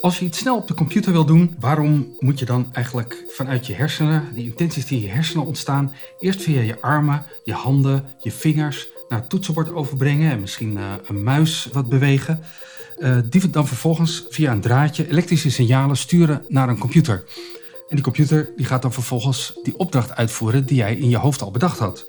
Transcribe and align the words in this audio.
Als 0.00 0.18
je 0.18 0.24
iets 0.24 0.38
snel 0.38 0.56
op 0.56 0.68
de 0.68 0.74
computer 0.74 1.12
wil 1.12 1.24
doen, 1.24 1.56
waarom 1.58 2.16
moet 2.18 2.38
je 2.38 2.44
dan 2.44 2.68
eigenlijk 2.72 3.24
vanuit 3.28 3.66
je 3.66 3.74
hersenen, 3.74 4.28
die 4.34 4.44
intenties 4.44 4.86
die 4.86 4.98
in 4.98 5.04
je 5.04 5.12
hersenen 5.12 5.46
ontstaan, 5.46 5.92
eerst 6.18 6.42
via 6.42 6.60
je 6.60 6.80
armen, 6.80 7.24
je 7.44 7.52
handen, 7.52 8.04
je 8.18 8.32
vingers 8.32 8.88
naar 9.08 9.20
het 9.20 9.28
toetsenbord 9.28 9.72
overbrengen 9.72 10.30
en 10.30 10.40
misschien 10.40 10.76
uh, 10.76 10.92
een 11.06 11.22
muis 11.22 11.68
wat 11.72 11.88
bewegen? 11.88 12.40
Uh, 12.98 13.18
die 13.24 13.50
dan 13.50 13.66
vervolgens 13.66 14.26
via 14.28 14.52
een 14.52 14.60
draadje 14.60 15.08
elektrische 15.08 15.50
signalen 15.50 15.96
sturen 15.96 16.44
naar 16.48 16.68
een 16.68 16.78
computer. 16.78 17.24
En 17.88 17.96
die 17.96 18.04
computer 18.04 18.50
die 18.56 18.66
gaat 18.66 18.82
dan 18.82 18.92
vervolgens 18.92 19.52
die 19.62 19.78
opdracht 19.78 20.16
uitvoeren 20.16 20.66
die 20.66 20.76
jij 20.76 20.96
in 20.96 21.08
je 21.08 21.18
hoofd 21.18 21.42
al 21.42 21.50
bedacht 21.50 21.78
had. 21.78 22.06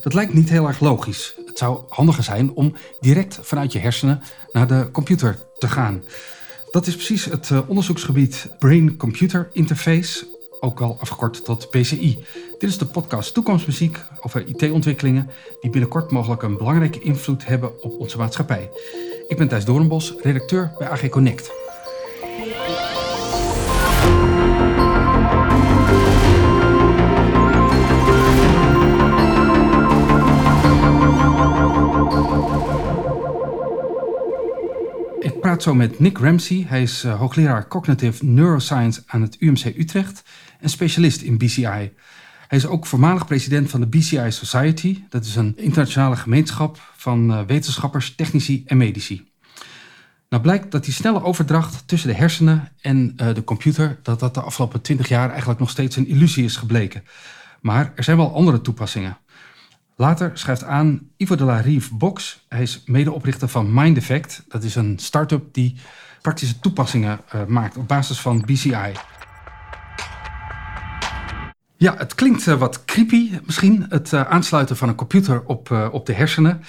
Dat 0.00 0.14
lijkt 0.14 0.34
niet 0.34 0.48
heel 0.48 0.66
erg 0.66 0.80
logisch. 0.80 1.34
Het 1.46 1.58
zou 1.58 1.80
handiger 1.88 2.24
zijn 2.24 2.54
om 2.54 2.74
direct 3.00 3.38
vanuit 3.42 3.72
je 3.72 3.78
hersenen 3.78 4.22
naar 4.52 4.66
de 4.66 4.88
computer 4.92 5.38
te 5.58 5.68
gaan. 5.68 6.02
Dat 6.72 6.86
is 6.86 6.94
precies 6.94 7.24
het 7.24 7.50
uh, 7.50 7.68
onderzoeksgebied 7.68 8.48
Brain-Computer 8.58 9.50
Interface, 9.52 10.26
ook 10.60 10.80
al 10.80 10.96
afgekort 11.00 11.44
tot 11.44 11.70
BCI. 11.70 12.24
Dit 12.58 12.70
is 12.70 12.78
de 12.78 12.86
podcast 12.86 13.34
Toekomstmuziek 13.34 13.98
over 14.20 14.46
IT-ontwikkelingen 14.46 15.30
die 15.60 15.70
binnenkort 15.70 16.10
mogelijk 16.10 16.42
een 16.42 16.56
belangrijke 16.56 17.00
invloed 17.00 17.46
hebben 17.46 17.82
op 17.82 18.00
onze 18.00 18.18
maatschappij. 18.18 18.70
Ik 19.28 19.36
ben 19.36 19.48
Thijs 19.48 19.64
Doornbos, 19.64 20.14
redacteur 20.22 20.72
bij 20.78 20.88
AG 20.88 21.08
Connect. 21.08 21.61
Praat 35.42 35.62
zo 35.62 35.74
met 35.74 35.98
Nick 35.98 36.18
Ramsey. 36.18 36.64
Hij 36.68 36.82
is 36.82 37.04
uh, 37.04 37.18
hoogleraar 37.18 37.68
Cognitive 37.68 38.24
Neuroscience 38.24 39.02
aan 39.06 39.22
het 39.22 39.36
UMC 39.38 39.64
Utrecht 39.64 40.22
en 40.60 40.68
specialist 40.68 41.20
in 41.20 41.38
BCI. 41.38 41.62
Hij 42.48 42.58
is 42.58 42.66
ook 42.66 42.86
voormalig 42.86 43.26
president 43.26 43.70
van 43.70 43.80
de 43.80 43.86
BCI 43.86 44.30
Society. 44.30 45.02
Dat 45.08 45.24
is 45.24 45.36
een 45.36 45.52
internationale 45.56 46.16
gemeenschap 46.16 46.92
van 46.96 47.30
uh, 47.30 47.40
wetenschappers, 47.46 48.14
technici 48.14 48.62
en 48.66 48.76
medici. 48.76 49.30
Nou 50.28 50.42
blijkt 50.42 50.70
dat 50.70 50.84
die 50.84 50.94
snelle 50.94 51.22
overdracht 51.22 51.88
tussen 51.88 52.08
de 52.08 52.16
hersenen 52.16 52.68
en 52.80 53.14
uh, 53.16 53.34
de 53.34 53.44
computer... 53.44 53.98
dat 54.02 54.20
dat 54.20 54.34
de 54.34 54.40
afgelopen 54.40 54.80
20 54.80 55.08
jaar 55.08 55.30
eigenlijk 55.30 55.60
nog 55.60 55.70
steeds 55.70 55.96
een 55.96 56.08
illusie 56.08 56.44
is 56.44 56.56
gebleken. 56.56 57.04
Maar 57.60 57.92
er 57.94 58.04
zijn 58.04 58.16
wel 58.16 58.34
andere 58.34 58.60
toepassingen. 58.60 59.18
Later 60.02 60.30
schrijft 60.34 60.64
aan 60.64 61.00
Ivo 61.16 61.34
de 61.34 61.44
la 61.44 61.60
Rive 61.60 61.94
Box. 61.94 62.44
Hij 62.48 62.62
is 62.62 62.82
medeoprichter 62.86 63.48
van 63.48 63.74
Mind 63.74 63.96
Effect. 63.96 64.44
Dat 64.48 64.62
is 64.62 64.74
een 64.74 64.98
start-up 64.98 65.54
die 65.54 65.76
praktische 66.22 66.58
toepassingen 66.58 67.20
uh, 67.34 67.44
maakt 67.44 67.76
op 67.76 67.88
basis 67.88 68.20
van 68.20 68.40
BCI. 68.46 68.92
Ja, 71.76 71.96
het 71.96 72.14
klinkt 72.14 72.46
uh, 72.46 72.54
wat 72.54 72.84
creepy 72.84 73.30
misschien, 73.44 73.86
het 73.88 74.12
uh, 74.12 74.22
aansluiten 74.22 74.76
van 74.76 74.88
een 74.88 74.94
computer 74.94 75.42
op, 75.46 75.70
op 75.92 76.06
de 76.06 76.12
hersenen. 76.12 76.62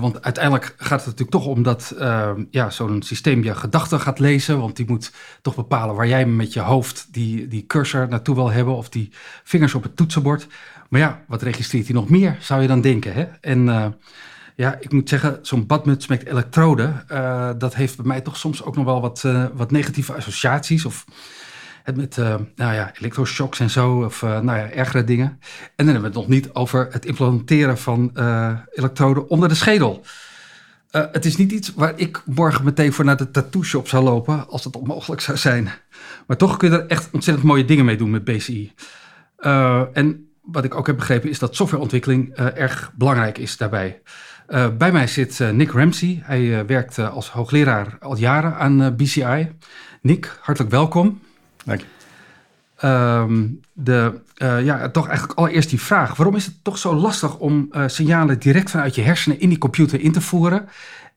want 0.00 0.22
uiteindelijk 0.22 0.74
gaat 0.76 1.04
het 1.04 1.06
natuurlijk 1.06 1.30
toch 1.30 1.46
om 1.46 1.62
dat 1.62 1.94
ja, 2.50 2.70
zo'n 2.70 3.02
systeem 3.02 3.42
je 3.42 3.54
gedachten 3.54 4.00
gaat 4.00 4.18
lezen. 4.18 4.60
Want 4.60 4.76
die 4.76 4.86
moet 4.88 5.12
toch 5.42 5.54
bepalen 5.54 5.94
waar 5.94 6.08
jij 6.08 6.26
met 6.26 6.52
je 6.52 6.60
hoofd 6.60 7.08
die, 7.10 7.48
die 7.48 7.66
cursor 7.66 8.08
naartoe 8.08 8.34
wil 8.34 8.50
hebben. 8.50 8.76
Of 8.76 8.88
die 8.88 9.12
vingers 9.44 9.74
op 9.74 9.82
het 9.82 9.96
toetsenbord. 9.96 10.46
Maar 10.90 11.00
ja, 11.00 11.24
wat 11.26 11.42
registreert 11.42 11.86
hij 11.86 11.94
nog 11.94 12.08
meer, 12.08 12.36
zou 12.40 12.62
je 12.62 12.68
dan 12.68 12.80
denken. 12.80 13.12
Hè? 13.12 13.22
En 13.40 13.66
uh, 13.66 13.86
ja, 14.56 14.76
ik 14.80 14.92
moet 14.92 15.08
zeggen, 15.08 15.38
zo'n 15.42 15.66
badmuts 15.66 16.06
met 16.06 16.26
elektroden, 16.26 17.04
uh, 17.12 17.50
dat 17.58 17.74
heeft 17.74 17.96
bij 17.96 18.06
mij 18.06 18.20
toch 18.20 18.36
soms 18.36 18.62
ook 18.62 18.76
nog 18.76 18.84
wel 18.84 19.00
wat, 19.00 19.22
uh, 19.26 19.46
wat 19.54 19.70
negatieve 19.70 20.14
associaties. 20.14 20.84
Of 20.84 21.04
het 21.82 21.96
met 21.96 22.16
nou 22.56 22.74
ja, 22.74 22.92
elektroshocks 22.98 23.60
en 23.60 23.70
zo, 23.70 24.04
of 24.04 24.22
nou 24.22 24.44
ja, 24.44 24.70
ergere 24.70 25.04
dingen. 25.04 25.26
En 25.76 25.84
dan 25.84 25.86
hebben 25.86 26.02
we 26.02 26.18
het 26.18 26.28
nog 26.28 26.28
niet 26.28 26.52
over 26.52 26.88
het 26.90 27.06
implanteren 27.06 27.78
van 27.78 28.10
elektroden 28.72 29.28
onder 29.28 29.48
de 29.48 29.54
schedel. 29.54 30.04
het 30.90 31.24
is 31.24 31.36
niet 31.36 31.52
iets 31.52 31.74
waar 31.74 31.92
ik 31.96 32.22
morgen 32.24 32.64
meteen 32.64 32.92
voor 32.92 33.04
naar 33.04 33.16
de 33.16 33.30
tattoo 33.30 33.62
shop 33.62 33.88
zou 33.88 34.04
lopen, 34.04 34.48
als 34.48 34.62
dat 34.62 34.76
onmogelijk 34.76 35.20
zou 35.20 35.38
zijn. 35.38 35.70
Maar 36.26 36.36
toch 36.36 36.56
kun 36.56 36.70
je 36.70 36.78
er 36.78 36.86
echt 36.86 37.08
ontzettend 37.12 37.46
mooie 37.46 37.64
dingen 37.64 37.84
mee 37.84 37.96
doen 37.96 38.10
met 38.10 38.24
BCI. 38.24 38.72
en 39.92 40.29
wat 40.40 40.64
ik 40.64 40.74
ook 40.74 40.86
heb 40.86 40.96
begrepen 40.96 41.30
is 41.30 41.38
dat 41.38 41.56
softwareontwikkeling 41.56 42.38
uh, 42.38 42.56
erg 42.56 42.92
belangrijk 42.94 43.38
is 43.38 43.56
daarbij. 43.56 44.00
Uh, 44.48 44.68
bij 44.76 44.92
mij 44.92 45.06
zit 45.06 45.38
uh, 45.38 45.50
Nick 45.50 45.70
Ramsey. 45.70 46.20
Hij 46.22 46.66
werkt 46.66 46.98
als 46.98 47.30
hoogleraar 47.30 47.96
al 48.00 48.16
jaren 48.16 48.56
aan 48.56 48.96
BCI. 48.96 49.48
Nick, 50.00 50.38
hartelijk 50.40 50.72
welkom. 50.72 51.20
Dank 51.64 51.80
je. 51.80 51.86
Ehm, 52.76 53.46
de, 53.72 54.20
ja, 54.38 54.90
toch 54.90 55.08
eigenlijk 55.08 55.38
allereerst 55.38 55.70
die 55.70 55.80
vraag. 55.80 56.16
Waarom 56.16 56.36
is 56.36 56.46
het 56.46 56.54
toch 56.62 56.78
zo 56.78 56.94
lastig 56.94 57.38
om 57.38 57.70
signalen 57.86 58.38
direct 58.38 58.70
vanuit 58.70 58.94
je 58.94 59.02
hersenen 59.02 59.40
in 59.40 59.48
die 59.48 59.58
computer 59.58 60.00
in 60.00 60.12
te 60.12 60.20
voeren? 60.20 60.68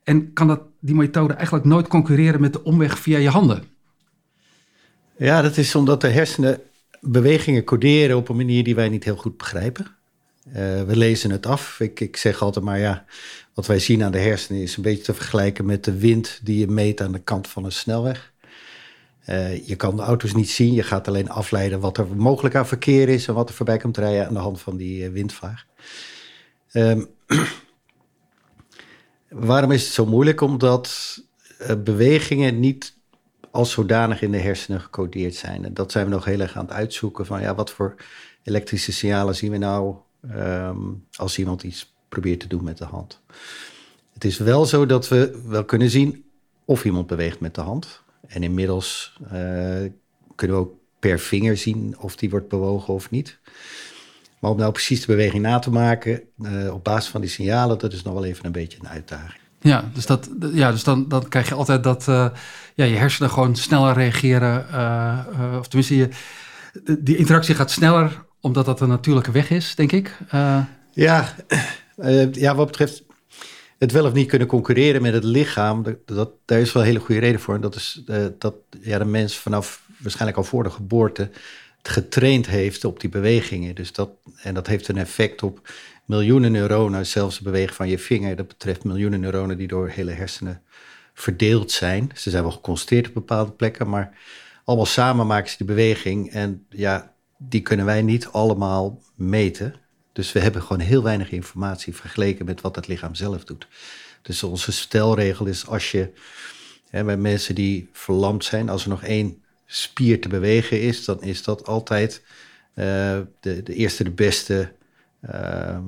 En 0.02 0.32
kan 0.32 0.46
dat, 0.46 0.60
die 0.80 0.94
methode 0.94 1.34
eigenlijk 1.34 1.64
nooit 1.64 1.88
concurreren 1.88 2.40
met 2.40 2.52
de 2.52 2.64
omweg 2.64 2.98
via 2.98 3.18
je 3.18 3.28
handen? 3.28 3.64
Ja, 5.16 5.42
dat 5.42 5.56
is 5.56 5.74
omdat 5.74 6.00
de 6.00 6.08
hersenen 6.08 6.60
bewegingen 7.06 7.64
coderen 7.64 8.16
op 8.16 8.28
een 8.28 8.36
manier 8.36 8.64
die 8.64 8.74
wij 8.74 8.88
niet 8.88 9.04
heel 9.04 9.16
goed 9.16 9.36
begrijpen. 9.36 9.86
Uh, 10.48 10.54
we 10.82 10.96
lezen 10.96 11.30
het 11.30 11.46
af. 11.46 11.80
Ik, 11.80 12.00
ik 12.00 12.16
zeg 12.16 12.42
altijd 12.42 12.64
maar 12.64 12.78
ja, 12.78 13.04
wat 13.54 13.66
wij 13.66 13.78
zien 13.78 14.02
aan 14.02 14.12
de 14.12 14.18
hersenen 14.18 14.62
is 14.62 14.76
een 14.76 14.82
beetje 14.82 15.02
te 15.02 15.14
vergelijken 15.14 15.66
met 15.66 15.84
de 15.84 15.98
wind 15.98 16.40
die 16.42 16.58
je 16.58 16.66
meet 16.66 17.00
aan 17.00 17.12
de 17.12 17.22
kant 17.22 17.48
van 17.48 17.64
een 17.64 17.72
snelweg. 17.72 18.32
Uh, 19.28 19.66
je 19.66 19.76
kan 19.76 19.96
de 19.96 20.02
auto's 20.02 20.34
niet 20.34 20.50
zien, 20.50 20.72
je 20.72 20.82
gaat 20.82 21.08
alleen 21.08 21.30
afleiden 21.30 21.80
wat 21.80 21.98
er 21.98 22.06
mogelijk 22.16 22.54
aan 22.54 22.66
verkeer 22.66 23.08
is 23.08 23.28
en 23.28 23.34
wat 23.34 23.48
er 23.48 23.54
voorbij 23.54 23.78
komt 23.78 23.96
rijden 23.96 24.26
aan 24.26 24.34
de 24.34 24.40
hand 24.40 24.60
van 24.60 24.76
die 24.76 25.04
uh, 25.04 25.12
windvlaag. 25.12 25.66
Um, 26.72 27.06
waarom 29.28 29.72
is 29.72 29.84
het 29.84 29.92
zo 29.92 30.06
moeilijk? 30.06 30.40
Omdat 30.40 31.18
bewegingen 31.84 32.60
niet 32.60 32.96
als 33.54 33.70
zodanig 33.70 34.22
in 34.22 34.30
de 34.30 34.38
hersenen 34.38 34.80
gecodeerd 34.80 35.34
zijn. 35.34 35.64
En 35.64 35.74
dat 35.74 35.92
zijn 35.92 36.04
we 36.04 36.10
nog 36.10 36.24
heel 36.24 36.40
erg 36.40 36.56
aan 36.56 36.64
het 36.64 36.74
uitzoeken 36.74 37.26
van 37.26 37.40
ja, 37.40 37.54
wat 37.54 37.70
voor 37.70 37.94
elektrische 38.42 38.92
signalen 38.92 39.34
zien 39.34 39.50
we 39.50 39.58
nou 39.58 39.94
um, 40.34 41.04
als 41.16 41.38
iemand 41.38 41.62
iets 41.62 41.94
probeert 42.08 42.40
te 42.40 42.46
doen 42.46 42.64
met 42.64 42.78
de 42.78 42.84
hand. 42.84 43.20
Het 44.12 44.24
is 44.24 44.38
wel 44.38 44.66
zo 44.66 44.86
dat 44.86 45.08
we 45.08 45.42
wel 45.46 45.64
kunnen 45.64 45.90
zien 45.90 46.24
of 46.64 46.84
iemand 46.84 47.06
beweegt 47.06 47.40
met 47.40 47.54
de 47.54 47.60
hand. 47.60 48.02
En 48.26 48.42
inmiddels 48.42 49.16
uh, 49.22 49.30
kunnen 50.34 50.56
we 50.56 50.62
ook 50.62 50.74
per 50.98 51.18
vinger 51.18 51.56
zien 51.56 51.94
of 51.98 52.16
die 52.16 52.30
wordt 52.30 52.48
bewogen 52.48 52.94
of 52.94 53.10
niet. 53.10 53.38
Maar 54.38 54.50
om 54.50 54.58
nou 54.58 54.72
precies 54.72 55.00
de 55.00 55.06
beweging 55.06 55.42
na 55.42 55.58
te 55.58 55.70
maken 55.70 56.22
uh, 56.38 56.74
op 56.74 56.84
basis 56.84 57.10
van 57.10 57.20
die 57.20 57.30
signalen, 57.30 57.78
dat 57.78 57.92
is 57.92 58.02
nog 58.02 58.14
wel 58.14 58.24
even 58.24 58.44
een 58.44 58.52
beetje 58.52 58.78
een 58.78 58.88
uitdaging. 58.88 59.43
Ja, 59.64 59.90
dus, 59.94 60.06
dat, 60.06 60.30
ja, 60.52 60.70
dus 60.70 60.84
dan, 60.84 61.08
dan 61.08 61.28
krijg 61.28 61.48
je 61.48 61.54
altijd 61.54 61.82
dat 61.82 62.06
uh, 62.08 62.26
ja, 62.74 62.84
je 62.84 62.96
hersenen 62.96 63.30
gewoon 63.30 63.56
sneller 63.56 63.94
reageren. 63.94 64.66
Uh, 64.70 65.18
uh, 65.38 65.58
of 65.58 65.68
tenminste, 65.68 65.96
je, 65.96 66.08
die 66.98 67.16
interactie 67.16 67.54
gaat 67.54 67.70
sneller 67.70 68.24
omdat 68.40 68.64
dat 68.64 68.80
een 68.80 68.88
natuurlijke 68.88 69.30
weg 69.30 69.50
is, 69.50 69.74
denk 69.74 69.92
ik. 69.92 70.18
Ja, 70.92 71.34
ja, 72.32 72.54
wat 72.54 72.66
betreft 72.66 73.02
het 73.78 73.92
wel 73.92 74.04
of 74.04 74.12
niet 74.12 74.28
kunnen 74.28 74.48
concurreren 74.48 75.02
met 75.02 75.14
het 75.14 75.24
lichaam, 75.24 75.82
dat, 75.82 75.96
dat, 76.06 76.30
daar 76.44 76.60
is 76.60 76.72
wel 76.72 76.82
een 76.82 76.88
hele 76.88 77.00
goede 77.00 77.20
reden 77.20 77.40
voor. 77.40 77.54
En 77.54 77.60
dat 77.60 77.74
is 77.74 78.02
dat 78.38 78.54
ja, 78.80 78.98
de 78.98 79.04
mens 79.04 79.36
vanaf 79.36 79.82
waarschijnlijk 79.98 80.38
al 80.38 80.44
voor 80.44 80.62
de 80.62 80.70
geboorte 80.70 81.30
getraind 81.82 82.46
heeft 82.46 82.84
op 82.84 83.00
die 83.00 83.10
bewegingen. 83.10 83.74
Dus 83.74 83.92
dat, 83.92 84.10
en 84.42 84.54
dat 84.54 84.66
heeft 84.66 84.88
een 84.88 84.98
effect 84.98 85.42
op 85.42 85.68
miljoenen 86.04 86.52
neuronen, 86.52 87.06
zelfs 87.06 87.34
het 87.34 87.44
bewegen 87.44 87.74
van 87.74 87.88
je 87.88 87.98
vinger. 87.98 88.36
Dat 88.36 88.48
betreft 88.48 88.84
miljoenen 88.84 89.20
neuronen 89.20 89.56
die 89.56 89.68
door 89.68 89.88
hele 89.88 90.10
hersenen 90.10 90.62
verdeeld 91.14 91.70
zijn. 91.70 92.10
Ze 92.14 92.30
zijn 92.30 92.42
wel 92.42 92.52
geconstateerd 92.52 93.08
op 93.08 93.14
bepaalde 93.14 93.52
plekken, 93.52 93.88
maar 93.88 94.18
allemaal 94.64 94.86
samen 94.86 95.26
maken 95.26 95.50
ze 95.50 95.56
die 95.56 95.66
beweging. 95.66 96.30
En 96.32 96.66
ja, 96.68 97.14
die 97.38 97.60
kunnen 97.60 97.86
wij 97.86 98.02
niet 98.02 98.26
allemaal 98.26 99.02
meten. 99.14 99.74
Dus 100.12 100.32
we 100.32 100.40
hebben 100.40 100.62
gewoon 100.62 100.82
heel 100.82 101.02
weinig 101.02 101.30
informatie 101.30 101.94
vergeleken 101.94 102.44
met 102.44 102.60
wat 102.60 102.76
het 102.76 102.86
lichaam 102.86 103.14
zelf 103.14 103.44
doet. 103.44 103.66
Dus 104.22 104.42
onze 104.42 104.72
stelregel 104.72 105.46
is 105.46 105.66
als 105.66 105.90
je 105.90 106.12
hè, 106.90 107.04
bij 107.04 107.16
mensen 107.16 107.54
die 107.54 107.88
verlamd 107.92 108.44
zijn, 108.44 108.68
als 108.68 108.82
er 108.82 108.88
nog 108.88 109.02
één 109.02 109.42
spier 109.66 110.20
te 110.20 110.28
bewegen 110.28 110.80
is, 110.80 111.04
dan 111.04 111.22
is 111.22 111.42
dat 111.42 111.66
altijd 111.66 112.22
uh, 112.74 112.84
de, 113.40 113.62
de 113.62 113.74
eerste, 113.74 114.04
de 114.04 114.10
beste 114.10 114.72
uh, 115.30 115.78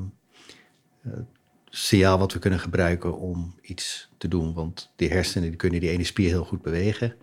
signaal 1.68 2.18
wat 2.18 2.32
we 2.32 2.38
kunnen 2.38 2.60
gebruiken 2.60 3.18
om 3.18 3.54
iets 3.62 4.08
te 4.18 4.28
doen. 4.28 4.54
Want 4.54 4.92
die 4.96 5.08
hersenen 5.08 5.48
die 5.48 5.56
kunnen 5.56 5.80
die 5.80 5.90
ene 5.90 6.04
spier 6.04 6.28
heel 6.28 6.44
goed 6.44 6.62
bewegen. 6.62 7.14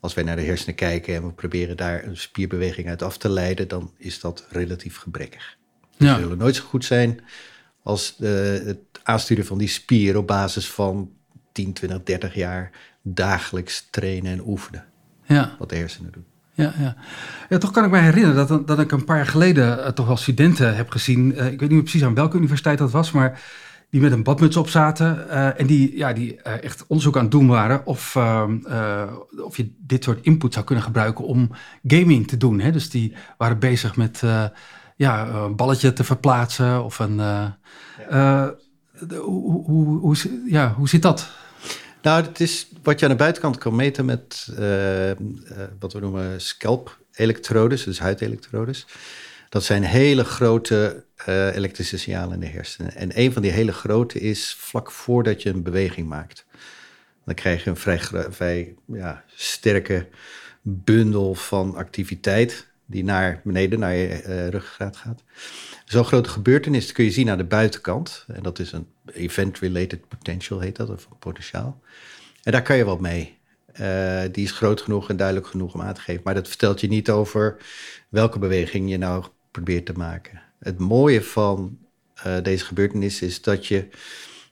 Als 0.00 0.14
wij 0.14 0.24
naar 0.24 0.36
de 0.36 0.42
hersenen 0.42 0.74
kijken 0.74 1.14
en 1.14 1.26
we 1.26 1.32
proberen 1.32 1.76
daar 1.76 2.04
een 2.04 2.16
spierbeweging 2.16 2.88
uit 2.88 3.02
af 3.02 3.18
te 3.18 3.28
leiden, 3.28 3.68
dan 3.68 3.92
is 3.96 4.20
dat 4.20 4.46
relatief 4.50 4.96
gebrekkig. 4.96 5.56
Ja. 5.96 6.14
Ze 6.14 6.20
zullen 6.20 6.38
nooit 6.38 6.56
zo 6.56 6.64
goed 6.64 6.84
zijn 6.84 7.20
als 7.82 8.16
de, 8.16 8.62
het 8.64 8.78
aansturen 9.02 9.46
van 9.46 9.58
die 9.58 9.68
spier 9.68 10.16
op 10.16 10.26
basis 10.26 10.70
van 10.70 11.12
10, 11.52 11.72
20, 11.72 12.02
30 12.02 12.34
jaar 12.34 12.70
dagelijks 13.02 13.88
trainen 13.90 14.32
en 14.32 14.46
oefenen. 14.46 14.84
ja. 15.24 15.56
wat 15.58 15.68
de 15.68 15.76
hersenen 15.76 16.12
doen. 16.12 16.24
Ja, 16.56 16.72
ja. 16.78 16.96
ja, 17.48 17.58
toch 17.58 17.70
kan 17.70 17.84
ik 17.84 17.90
me 17.90 17.98
herinneren 17.98 18.46
dat, 18.46 18.66
dat 18.66 18.78
ik 18.78 18.92
een 18.92 19.04
paar 19.04 19.16
jaar 19.16 19.26
geleden 19.26 19.78
uh, 19.78 19.86
toch 19.86 20.06
wel 20.06 20.16
studenten 20.16 20.76
heb 20.76 20.90
gezien. 20.90 21.32
Uh, 21.32 21.52
ik 21.52 21.60
weet 21.60 21.70
niet 21.70 21.82
precies 21.82 22.04
aan 22.04 22.14
welke 22.14 22.36
universiteit 22.36 22.78
dat 22.78 22.90
was, 22.90 23.10
maar 23.10 23.40
die 23.90 24.00
met 24.00 24.12
een 24.12 24.22
badmuts 24.22 24.56
op 24.56 24.68
zaten 24.68 25.26
uh, 25.28 25.60
en 25.60 25.66
die, 25.66 25.96
ja, 25.96 26.12
die 26.12 26.42
echt 26.42 26.84
onderzoek 26.86 27.16
aan 27.16 27.22
het 27.22 27.30
doen 27.30 27.46
waren 27.46 27.86
of, 27.86 28.16
ehm, 28.16 28.56
of 29.44 29.56
je 29.56 29.74
dit 29.78 30.04
soort 30.04 30.24
input 30.24 30.52
zou 30.52 30.64
kunnen 30.64 30.84
gebruiken 30.84 31.24
om 31.24 31.50
gaming 31.86 32.28
te 32.28 32.36
doen. 32.36 32.60
Hè? 32.60 32.72
Dus 32.72 32.90
die 32.90 33.14
waren 33.38 33.58
bezig 33.58 33.96
met 33.96 34.22
ja, 34.96 35.28
een 35.28 35.56
balletje 35.56 35.92
te 35.92 36.04
verplaatsen 36.04 36.84
of 36.84 36.98
een. 36.98 37.16
Ja. 37.16 38.54
hoe, 39.08 39.64
hoe, 39.64 39.98
hoe, 39.98 40.16
ja, 40.46 40.74
hoe 40.76 40.88
zit 40.88 41.02
dat? 41.02 41.30
Nou, 42.02 42.24
het 42.24 42.40
is 42.40 42.68
wat 42.82 42.98
je 42.98 43.06
aan 43.06 43.12
de 43.12 43.18
buitenkant 43.18 43.58
kan 43.58 43.76
meten 43.76 44.04
met 44.04 44.48
uh, 44.58 45.08
uh, 45.08 45.14
wat 45.78 45.92
we 45.92 46.00
noemen 46.00 46.40
scalp-elektrodes, 46.40 47.84
dus 47.84 47.98
huidelektrodes. 47.98 48.86
Dat 49.48 49.64
zijn 49.64 49.82
hele 49.82 50.24
grote 50.24 51.04
uh, 51.28 51.54
elektrische 51.54 51.98
signalen 51.98 52.34
in 52.34 52.40
de 52.40 52.46
hersenen. 52.46 52.94
En 52.94 53.20
een 53.20 53.32
van 53.32 53.42
die 53.42 53.50
hele 53.50 53.72
grote 53.72 54.20
is 54.20 54.56
vlak 54.58 54.90
voordat 54.90 55.42
je 55.42 55.50
een 55.50 55.62
beweging 55.62 56.08
maakt. 56.08 56.46
Dan 57.24 57.34
krijg 57.34 57.64
je 57.64 57.70
een 57.70 57.76
vrij, 57.76 58.00
vrij 58.30 58.74
ja, 58.86 59.24
sterke 59.34 60.08
bundel 60.62 61.34
van 61.34 61.74
activiteit 61.74 62.66
die 62.86 63.04
naar 63.04 63.40
beneden, 63.44 63.78
naar 63.78 63.94
je 63.94 64.48
ruggengraat 64.48 64.96
gaat. 64.96 65.22
Zo'n 65.86 66.04
grote 66.04 66.28
gebeurtenis 66.28 66.92
kun 66.92 67.04
je 67.04 67.10
zien 67.10 67.30
aan 67.30 67.38
de 67.38 67.44
buitenkant. 67.44 68.24
En 68.28 68.42
dat 68.42 68.58
is 68.58 68.72
een 68.72 68.86
event-related 69.12 70.08
potential, 70.08 70.60
heet 70.60 70.76
dat, 70.76 70.90
of 70.90 71.08
potentiaal. 71.18 71.80
En 72.42 72.52
daar 72.52 72.62
kan 72.62 72.76
je 72.76 72.84
wat 72.84 73.00
mee. 73.00 73.38
Uh, 73.80 74.22
die 74.32 74.44
is 74.44 74.52
groot 74.52 74.80
genoeg 74.80 75.08
en 75.08 75.16
duidelijk 75.16 75.46
genoeg 75.46 75.74
om 75.74 75.82
aan 75.82 75.94
te 75.94 76.00
geven. 76.00 76.22
Maar 76.24 76.34
dat 76.34 76.48
vertelt 76.48 76.80
je 76.80 76.88
niet 76.88 77.10
over 77.10 77.56
welke 78.08 78.38
beweging 78.38 78.90
je 78.90 78.96
nou 78.96 79.24
probeert 79.50 79.86
te 79.86 79.92
maken. 79.92 80.42
Het 80.58 80.78
mooie 80.78 81.22
van 81.22 81.78
uh, 82.26 82.36
deze 82.42 82.64
gebeurtenis 82.64 83.22
is 83.22 83.42
dat 83.42 83.66
je, 83.66 83.88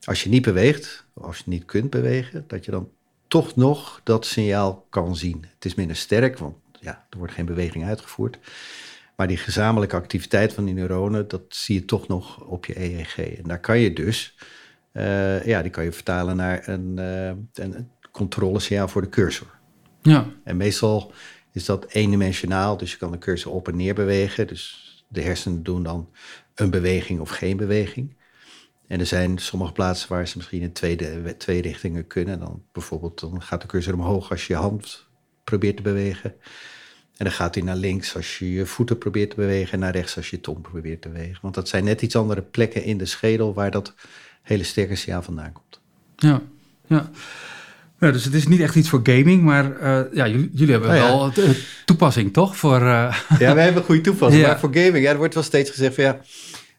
als 0.05 0.23
je 0.23 0.29
niet 0.29 0.43
beweegt, 0.43 1.07
of 1.15 1.25
als 1.25 1.39
je 1.39 1.45
niet 1.47 1.65
kunt 1.65 1.91
bewegen, 1.91 2.45
dat 2.47 2.65
je 2.65 2.71
dan 2.71 2.91
toch 3.29 3.57
nog 3.57 4.01
dat 4.05 4.27
signaal 4.27 4.87
kan 4.91 5.17
zien. 5.17 5.45
Het 5.55 5.65
is 5.65 5.75
minder 5.75 5.97
sterk, 5.97 6.39
want 6.39 6.57
ja, 6.81 7.07
er 7.11 7.19
wordt 7.19 7.33
geen 7.33 7.47
beweging 7.47 7.85
uitgevoerd. 7.85 8.39
Maar 9.17 9.27
die 9.27 9.37
gezamenlijke 9.37 9.97
activiteit 9.97 10.53
van 10.53 10.65
die 10.65 10.75
neuronen, 10.75 11.29
dat 11.29 11.43
zie 11.49 11.75
je 11.75 11.85
toch 11.85 12.09
nog 12.09 12.41
op 12.41 12.65
je 12.65 12.81
EEG. 12.81 13.19
En 13.19 13.43
daar 13.43 13.61
kan 13.61 13.79
je 13.79 13.93
dus, 13.93 14.39
uh, 14.93 15.45
ja, 15.45 15.63
die 15.63 15.71
kan 15.71 15.85
je 15.85 15.93
vertalen 15.93 16.37
naar 16.37 16.69
een, 16.69 16.97
uh, 16.99 17.65
een 17.65 17.91
controlesignaal 18.13 18.89
voor 18.89 19.03
de 19.03 19.09
cursor. 19.09 19.47
Ja. 20.03 20.27
En 20.45 20.57
meestal 20.57 21.13
is 21.53 21.65
dat 21.65 21.87
eendimensionaal, 21.91 22.77
dus 22.77 22.91
je 22.91 22.99
kan 22.99 23.11
de 23.11 23.19
cursor 23.19 23.53
op 23.53 23.69
en 23.69 23.77
neer 23.77 23.95
bewegen. 23.95 24.47
Dus 24.47 25.05
de 25.09 25.23
hersenen 25.23 25.63
doen 25.63 25.83
dan 25.83 26.11
een 26.55 26.71
beweging 26.71 27.21
of 27.21 27.31
geen 27.31 27.57
beweging. 27.57 28.17
En 28.87 29.01
er 29.01 29.07
zijn 29.07 29.39
sommige 29.39 29.73
plaatsen 29.73 30.09
waar 30.09 30.29
ze 30.29 30.37
misschien 30.37 30.63
in 30.63 30.73
twee, 30.73 30.97
twee 31.37 31.63
richtingen 31.63 32.07
kunnen. 32.07 32.39
Dan 32.39 32.63
bijvoorbeeld 32.73 33.21
dan 33.21 33.43
gaat 33.43 33.61
de 33.61 33.67
cursor 33.67 33.95
omhoog 33.95 34.31
als 34.31 34.47
je 34.47 34.53
je 34.53 34.59
hand 34.59 35.09
probeert 35.45 35.77
te 35.77 35.83
bewegen. 35.83 36.35
En 37.17 37.25
dan 37.25 37.35
gaat 37.35 37.55
hij 37.55 37.65
naar 37.65 37.77
links 37.77 38.17
als 38.17 38.39
je 38.39 38.53
je 38.53 38.67
voeten 38.67 38.99
probeert 38.99 39.31
te 39.31 39.37
bewegen 39.37 39.73
en 39.73 39.79
naar 39.79 39.93
rechts 39.93 40.17
als 40.17 40.31
je 40.31 40.37
je 40.37 40.43
tong 40.43 40.61
probeert 40.61 41.03
te 41.03 41.09
bewegen. 41.09 41.39
Want 41.43 41.55
dat 41.55 41.69
zijn 41.69 41.85
net 41.85 42.03
iets 42.03 42.17
andere 42.17 42.43
plekken 42.43 42.85
in 42.85 42.99
de 42.99 43.05
schedel 43.05 43.55
waar 43.55 43.71
dat 43.71 43.95
hele 44.43 44.65
sterke 44.65 44.97
signaal 44.97 45.23
vandaan 45.23 45.53
komt. 45.53 45.81
Ja, 46.17 46.43
ja. 46.87 47.11
ja 48.01 48.11
dus 48.11 48.25
het 48.25 48.35
is 48.35 48.47
niet 48.47 48.61
echt 48.61 48.75
iets 48.75 48.89
voor 48.89 49.01
gaming, 49.03 49.43
maar 49.43 49.81
uh, 49.83 50.01
ja, 50.13 50.29
jullie, 50.29 50.51
jullie 50.53 50.73
hebben 50.73 50.91
oh, 50.91 50.97
wel 50.97 51.45
ja. 51.45 51.53
toepassing, 51.85 52.33
toch? 52.33 52.57
Voor, 52.57 52.81
uh... 52.81 53.17
Ja, 53.39 53.55
wij 53.55 53.65
hebben 53.65 53.83
een 53.83 53.89
goede 53.89 54.01
toepassing. 54.01 54.43
Maar 54.43 54.59
voor 54.59 54.75
gaming, 54.75 55.05
ja, 55.05 55.11
er 55.11 55.17
wordt 55.17 55.35
wel 55.35 55.43
steeds 55.43 55.71
gezegd 55.71 55.95
van 55.95 56.05
ja, 56.05 56.21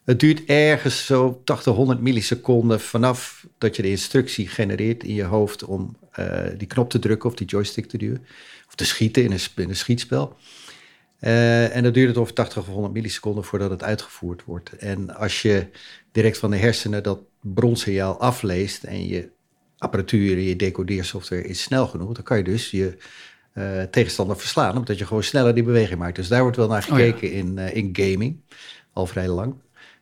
het 0.04 0.20
duurt 0.20 0.44
ergens 0.44 1.06
zo 1.06 1.40
80, 1.44 1.74
100 1.74 2.00
milliseconden 2.00 2.80
vanaf 2.80 3.46
dat 3.58 3.76
je 3.76 3.82
de 3.82 3.90
instructie 3.90 4.48
genereert 4.48 5.04
in 5.04 5.14
je 5.14 5.24
hoofd 5.24 5.64
om 5.64 5.96
uh, 6.18 6.26
die 6.56 6.66
knop 6.66 6.90
te 6.90 6.98
drukken 6.98 7.30
of 7.30 7.36
die 7.36 7.46
joystick 7.46 7.86
te 7.88 7.98
duwen 7.98 8.26
te 8.76 8.84
schieten 8.84 9.22
in 9.24 9.32
een, 9.32 9.40
in 9.56 9.68
een 9.68 9.76
schietspel. 9.76 10.36
Uh, 11.20 11.76
en 11.76 11.82
dan 11.82 11.92
duurt 11.92 12.08
het 12.08 12.16
over 12.16 12.34
80 12.34 12.58
of 12.58 12.66
100 12.66 12.94
milliseconden 12.94 13.44
voordat 13.44 13.70
het 13.70 13.82
uitgevoerd 13.82 14.44
wordt. 14.44 14.76
En 14.76 15.16
als 15.16 15.42
je 15.42 15.66
direct 16.12 16.38
van 16.38 16.50
de 16.50 16.56
hersenen 16.56 17.02
dat 17.02 17.20
bronsignaal 17.40 18.20
afleest 18.20 18.84
en 18.84 19.06
je 19.06 19.30
apparatuur, 19.78 20.38
je 20.38 20.56
decodeersoftware 20.56 21.44
is 21.44 21.62
snel 21.62 21.86
genoeg, 21.86 22.12
dan 22.12 22.24
kan 22.24 22.36
je 22.36 22.44
dus 22.44 22.70
je 22.70 22.96
uh, 23.54 23.82
tegenstander 23.82 24.38
verslaan, 24.38 24.76
omdat 24.76 24.98
je 24.98 25.06
gewoon 25.06 25.22
sneller 25.22 25.54
die 25.54 25.62
beweging 25.62 25.98
maakt. 25.98 26.16
Dus 26.16 26.28
daar 26.28 26.42
wordt 26.42 26.56
wel 26.56 26.68
naar 26.68 26.82
gekeken 26.82 27.28
oh 27.28 27.34
ja. 27.34 27.38
in, 27.38 27.56
uh, 27.56 27.74
in 27.74 27.88
gaming, 27.92 28.40
al 28.92 29.06
vrij 29.06 29.28
lang. 29.28 29.54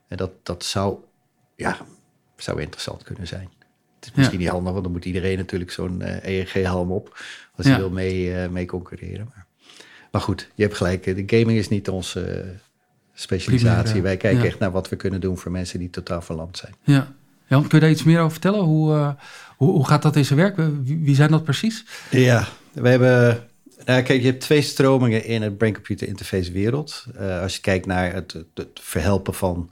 En 0.08 0.16
dat, 0.16 0.30
dat 0.42 0.64
zou, 0.64 0.98
ja, 1.56 1.78
zou 2.36 2.60
interessant 2.60 3.02
kunnen 3.02 3.26
zijn. 3.26 3.50
Het 4.04 4.12
is 4.12 4.18
misschien 4.18 4.38
niet 4.38 4.48
handig, 4.48 4.72
want 4.72 4.84
dan 4.84 4.92
moet 4.92 5.04
iedereen 5.04 5.36
natuurlijk 5.36 5.70
zo'n 5.70 6.02
EEG-helm 6.22 6.90
op 6.90 7.18
als 7.56 7.66
hij 7.66 7.76
wil 7.76 7.90
mee, 7.90 8.48
mee 8.48 8.66
concurreren. 8.66 9.30
Maar, 9.34 9.46
maar, 10.10 10.20
goed, 10.20 10.50
je 10.54 10.62
hebt 10.62 10.76
gelijk, 10.76 11.04
de 11.04 11.38
gaming 11.38 11.58
is 11.58 11.68
niet 11.68 11.88
onze 11.88 12.54
specialisatie. 13.14 13.92
Primaire, 13.92 14.02
Wij 14.02 14.16
kijken 14.16 14.44
echt 14.44 14.58
naar 14.58 14.70
wat 14.70 14.88
we 14.88 14.96
kunnen 14.96 15.20
doen 15.20 15.38
voor 15.38 15.50
mensen 15.50 15.78
die 15.78 15.90
totaal 15.90 16.22
verlamd 16.22 16.56
zijn. 16.56 16.74
Ja, 16.82 17.12
Jan, 17.46 17.62
kun 17.62 17.78
je 17.78 17.84
daar 17.84 17.90
iets 17.90 18.04
meer 18.04 18.18
over 18.18 18.30
vertellen? 18.30 18.60
Hoe, 18.60 18.94
uh, 18.94 19.10
hoe, 19.56 19.70
hoe, 19.70 19.86
gaat 19.86 20.02
dat 20.02 20.16
in 20.16 20.24
zijn 20.24 20.38
werk? 20.38 20.56
Wie, 20.56 20.98
wie, 21.02 21.14
zijn 21.14 21.30
dat 21.30 21.44
precies? 21.44 21.84
Ja, 22.10 22.48
we 22.72 22.88
hebben... 22.88 23.48
Nou, 23.84 24.02
kijk, 24.02 24.20
je 24.20 24.26
hebt 24.26 24.40
twee 24.40 24.62
stromingen 24.62 25.24
in 25.24 25.42
het 25.42 25.58
brain-computer 25.58 26.08
interface 26.08 26.52
wereld. 26.52 27.06
Uh, 27.20 27.40
als 27.40 27.54
je 27.54 27.60
kijkt 27.60 27.86
naar 27.86 28.12
het, 28.12 28.32
het, 28.32 28.46
het 28.54 28.80
verhelpen 28.80 29.34
van 29.34 29.70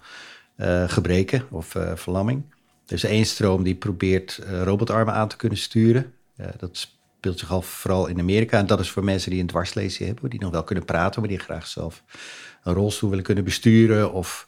uh, 0.56 0.88
gebreken 0.88 1.42
of 1.50 1.76
verlamming. 1.94 2.42
Er 2.92 2.98
is 2.98 3.04
één 3.04 3.26
stroom 3.26 3.62
die 3.62 3.74
probeert 3.74 4.40
robotarmen 4.62 5.14
aan 5.14 5.28
te 5.28 5.36
kunnen 5.36 5.58
sturen. 5.58 6.12
dat 6.56 6.88
speelt 7.22 7.38
zich 7.38 7.50
al 7.50 7.62
vooral 7.62 8.06
in 8.06 8.18
Amerika. 8.18 8.58
En 8.58 8.66
dat 8.66 8.80
is 8.80 8.90
voor 8.90 9.04
mensen 9.04 9.30
die 9.30 9.40
een 9.40 9.46
dwarslesie 9.46 10.06
hebben, 10.06 10.30
die 10.30 10.40
nog 10.40 10.50
wel 10.50 10.64
kunnen 10.64 10.84
praten, 10.84 11.20
maar 11.20 11.30
die 11.30 11.38
graag 11.38 11.66
zelf 11.66 12.02
een 12.62 12.74
rolstoel 12.74 13.08
willen 13.08 13.24
kunnen 13.24 13.44
besturen 13.44 14.12
of 14.12 14.44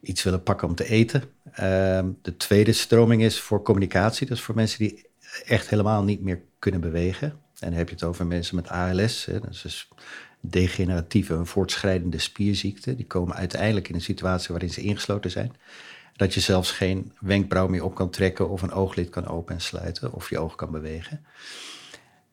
iets 0.00 0.22
willen 0.22 0.42
pakken 0.42 0.68
om 0.68 0.74
te 0.74 0.88
eten. 0.88 1.22
Uh, 1.50 1.56
de 2.22 2.36
tweede 2.36 2.72
stroming 2.72 3.22
is 3.22 3.40
voor 3.40 3.62
communicatie. 3.62 4.26
Dat 4.26 4.36
is 4.36 4.42
voor 4.42 4.54
mensen 4.54 4.78
die 4.78 5.06
echt 5.44 5.68
helemaal 5.68 6.02
niet 6.02 6.20
meer 6.20 6.42
kunnen 6.58 6.80
bewegen. 6.80 7.28
En 7.28 7.68
dan 7.68 7.72
heb 7.72 7.88
je 7.88 7.94
het 7.94 8.04
over 8.04 8.26
mensen 8.26 8.56
met 8.56 8.68
ALS. 8.68 9.24
Hè, 9.24 9.40
dat 9.40 9.50
is 9.50 9.62
dus 9.62 9.88
degeneratieve, 10.40 11.34
een 11.34 11.46
voortschrijdende 11.46 12.18
spierziekte. 12.18 12.96
Die 12.96 13.06
komen 13.06 13.36
uiteindelijk 13.36 13.88
in 13.88 13.94
een 13.94 14.00
situatie 14.00 14.48
waarin 14.48 14.70
ze 14.70 14.80
ingesloten 14.80 15.30
zijn. 15.30 15.52
Dat 16.20 16.34
je 16.34 16.40
zelfs 16.40 16.70
geen 16.70 17.12
wenkbrauw 17.20 17.68
meer 17.68 17.84
op 17.84 17.94
kan 17.94 18.10
trekken 18.10 18.48
of 18.48 18.62
een 18.62 18.72
ooglid 18.72 19.08
kan 19.08 19.26
open 19.26 19.54
en 19.54 19.60
sluiten 19.60 20.12
of 20.12 20.30
je 20.30 20.38
oog 20.38 20.54
kan 20.54 20.70
bewegen. 20.70 21.24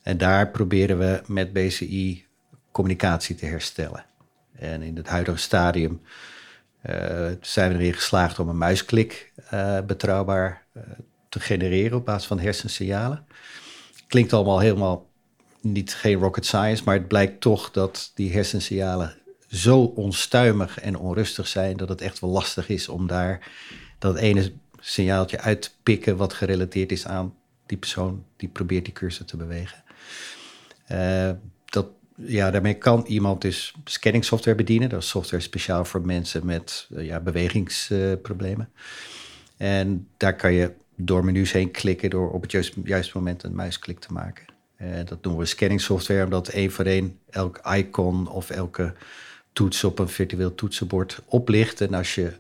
En 0.02 0.18
daar 0.18 0.52
proberen 0.52 0.98
we 0.98 1.22
met 1.26 1.54
BCI 1.54 2.26
communicatie 2.72 3.36
te 3.36 3.46
herstellen. 3.46 4.06
En 4.56 4.82
in 4.82 4.96
het 4.96 5.08
huidige 5.08 5.38
stadium 5.38 6.02
uh, 6.90 7.32
zijn 7.42 7.72
we 7.72 7.78
erin 7.78 7.94
geslaagd 7.94 8.40
om 8.40 8.50
een 8.50 8.58
muisklik 8.58 9.32
uh, 9.54 9.80
betrouwbaar 9.82 10.66
uh, 10.74 10.84
te 11.30 11.40
genereren 11.40 11.98
op 11.98 12.06
basis 12.06 12.28
van 12.28 12.40
hersensignalen. 12.40 13.26
Klinkt 14.08 14.34
allemaal 14.34 14.60
helemaal 14.60 15.10
niet 15.62 15.94
geen 15.94 16.20
rocket 16.20 16.46
science, 16.46 16.84
maar 16.84 16.96
het 16.96 17.08
blijkt 17.08 17.42
toch 17.42 17.72
dat 17.72 18.12
die 18.16 18.34
hersensignalen 18.34 19.18
zo 19.48 19.80
onstuimig 19.82 20.80
en 20.80 20.98
onrustig 20.98 21.48
zijn 21.48 21.78
dat 21.78 21.90
het 21.90 22.02
echt 22.02 22.20
wel 22.20 22.30
lastig 22.30 22.70
is 22.70 22.90
om 22.90 23.08
daar 23.08 23.52
dat 24.00 24.18
ene 24.18 24.52
signaaltje 24.80 25.40
uit 25.40 25.62
te 25.62 25.70
pikken 25.84 26.18
wat 26.18 26.34
gerelateerd 26.34 26.92
is 26.92 27.06
aan 27.06 27.34
die 27.66 27.78
persoon 27.78 28.26
die 28.36 28.50
probeert 28.50 28.86
die 28.86 28.94
cursor 28.94 29.26
te 29.26 29.38
bewegen. 29.38 29.84
dat 31.66 31.88
ja, 32.18 32.52
daarmee 32.52 32.74
kan 32.74 33.06
iemand 33.08 33.42
dus 33.42 33.74
scanningsoftware 33.84 34.58
bedienen. 34.58 34.90
Dat 34.90 35.02
is 35.02 35.10
software 35.10 35.44
speciaal 35.44 35.86
voor 35.86 36.06
mensen 36.06 36.46
met 36.46 36.88
uh, 36.92 37.06
ja, 37.06 37.20
bewegingsproblemen. 37.20 38.70
En 39.58 40.08
daar 40.18 40.36
kan 40.36 40.54
je 40.54 40.74
door 40.96 41.26
menus 41.26 41.52
heen 41.52 41.72
klikken 41.72 42.10
door 42.10 42.32
op 42.32 42.42
het 42.42 42.52
juiste, 42.52 42.82
juiste 42.84 43.18
moment 43.18 43.44
een 43.44 43.56
muisklik 43.56 44.00
te 44.00 44.14
maken. 44.14 44.46
Uh, 44.82 44.88
dat 45.06 45.24
noemen 45.24 45.42
we 45.42 45.48
scanningsoftware, 45.48 46.24
omdat 46.24 46.48
één 46.48 46.72
voor 46.72 46.86
één 46.86 47.20
elk 47.30 47.60
icon 47.76 48.28
of 48.28 48.50
elke 48.50 48.94
toets 49.58 49.84
op 49.84 50.00
een 50.00 50.10
virtueel 50.10 50.56
toetsenbord 50.56 51.22
oplicht. 51.26 51.82
En 51.82 51.94
als 51.94 52.16
je 52.16 52.34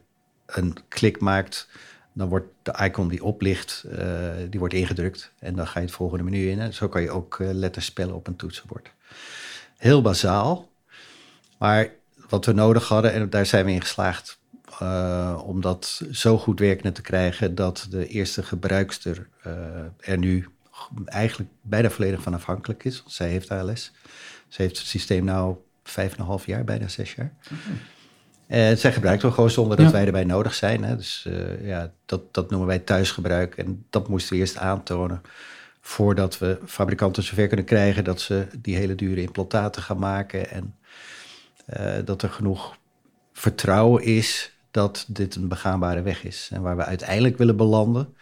een 0.46 0.76
klik 0.88 1.20
maakt, 1.20 1.70
dan 2.14 2.30
wordt 2.30 2.48
de 2.64 2.80
icon 2.84 3.08
die 3.08 3.24
oplicht, 3.24 3.84
uh, 3.86 4.30
die 4.50 4.60
wordt 4.60 4.74
ingedrukt. 4.74 5.32
En 5.40 5.56
dan 5.56 5.68
ga 5.68 5.80
je 5.80 5.86
het 5.86 5.96
volgende 5.96 6.24
menu 6.24 6.50
in. 6.50 6.60
En 6.60 6.74
zo 6.74 6.88
kan 6.88 7.02
je 7.02 7.12
ook 7.12 7.38
letters 7.40 7.86
spellen 7.86 8.16
op 8.16 8.28
een 8.28 8.36
toetsenbord 8.36 8.92
heel 9.78 10.02
bazaal. 10.02 10.70
Maar 11.58 11.90
wat 12.30 12.46
we 12.46 12.52
nodig 12.52 12.88
hadden, 12.88 13.14
en 13.14 13.30
daar 13.30 13.46
zijn 13.46 13.66
we 13.66 13.72
in 13.72 13.82
geslaagd 13.82 14.40
uh, 14.82 15.42
om 15.46 15.62
dat 15.62 16.02
zo 16.12 16.38
goed 16.38 16.60
werkende 16.60 16.92
te 16.92 17.02
krijgen 17.02 17.56
dat 17.56 17.88
de 17.90 18.08
eerste 18.08 18.44
gebruikster 18.44 19.28
er 20.00 20.18
nu 20.18 20.48
eigenlijk 21.06 21.50
bijna 21.62 21.90
volledig 21.90 22.22
van 22.22 22.34
afhankelijk 22.34 22.84
is. 22.84 23.04
Zij 23.08 23.30
heeft 23.30 23.52
ALS. 23.52 23.92
Ze 24.48 24.62
heeft 24.62 24.78
het 24.78 24.88
systeem 24.88 25.24
nou 25.24 25.58
vijf 25.90 26.14
en 26.14 26.20
een 26.20 26.26
half 26.26 26.46
jaar, 26.46 26.64
bijna 26.64 26.88
zes 26.88 27.14
jaar. 27.14 27.34
En 28.48 28.78
zij 28.78 28.94
gebruikt 28.94 29.22
hem 29.22 29.32
gewoon 29.32 29.50
zonder 29.50 29.78
dat 29.78 29.86
Ja. 29.86 29.92
wij 29.92 30.06
erbij 30.06 30.24
nodig 30.24 30.54
zijn. 30.54 30.84
Hè. 30.84 30.96
Dus 30.96 31.26
eh, 31.26 31.66
ja, 31.68 31.92
dat, 32.06 32.34
dat 32.34 32.50
noemen 32.50 32.68
wij 32.68 32.80
thuisgebruik. 32.80 33.58
En 33.58 33.86
dat 33.90 34.08
moesten 34.08 34.34
we 34.34 34.40
eerst 34.40 34.58
aantonen 34.58 35.22
voordat 35.82 36.38
we 36.38 36.60
fabrikanten 36.66 37.24
zover 37.24 37.48
kunnen 37.48 37.66
krijgen 37.66 38.04
dat 38.04 38.22
ze 38.22 38.48
die 38.62 38.76
hele 38.76 38.96
dure 38.96 39.22
implantaten 39.22 39.82
gaan 39.82 40.00
maken. 40.00 40.50
En 40.50 40.76
eh, 41.66 41.94
dat 42.06 42.22
er 42.22 42.30
genoeg 42.30 42.78
vertrouwen 43.34 44.04
is 44.04 44.52
dat 44.72 45.06
dit 45.08 45.36
een 45.36 45.48
begaanbare 45.48 46.02
weg 46.02 46.24
is. 46.24 46.50
En 46.54 46.62
waar 46.62 46.78
we 46.78 46.84
uiteindelijk 46.84 47.38
willen 47.38 47.58
belanden, 47.58 48.14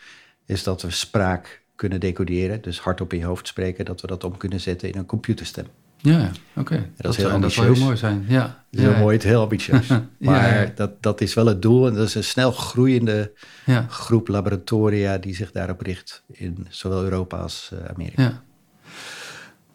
is 0.45 0.63
dat 0.63 0.81
we 0.81 0.91
spraak 0.91 1.61
kunnen 1.75 1.99
decoderen. 1.99 2.61
Dus 2.61 2.79
hardop 2.79 3.13
in 3.13 3.19
je 3.19 3.25
hoofd 3.25 3.47
spreken, 3.47 3.85
dat 3.85 4.01
we 4.01 4.07
dat 4.07 4.23
om 4.23 4.37
kunnen 4.37 4.59
zetten 4.59 4.89
in 4.91 4.97
een 4.97 5.05
computerstem. 5.05 5.65
Ja, 5.97 6.29
oké. 6.55 6.89
Dat 6.97 7.11
is 7.11 7.17
heel 7.17 7.29
zou- 7.29 7.41
dat 7.41 7.51
zou 7.51 7.73
heel 7.73 7.83
mooi 7.83 7.97
zijn. 7.97 8.25
Ja, 8.27 8.41
Dat 8.41 8.55
is 8.69 8.79
heel 8.81 8.97
mooi, 8.97 9.15
het 9.15 9.25
heel 9.25 9.41
ambitieus. 9.41 9.87
Maar. 10.19 10.71
Dat, 10.75 10.91
dat 11.03 11.21
is 11.21 11.33
wel 11.33 11.45
het 11.45 11.61
doel. 11.61 11.87
En 11.87 11.93
dat 11.93 12.07
is 12.07 12.15
een 12.15 12.23
snel 12.23 12.51
groeiende 12.51 13.31
groep 13.89 14.27
laboratoria 14.27 15.17
die 15.17 15.35
zich 15.35 15.51
daarop 15.51 15.81
richt 15.81 16.23
in 16.31 16.67
zowel 16.69 17.03
Europa 17.03 17.37
als 17.37 17.71
eh, 17.73 17.89
Amerika. 17.93 18.21
ja. 18.21 18.43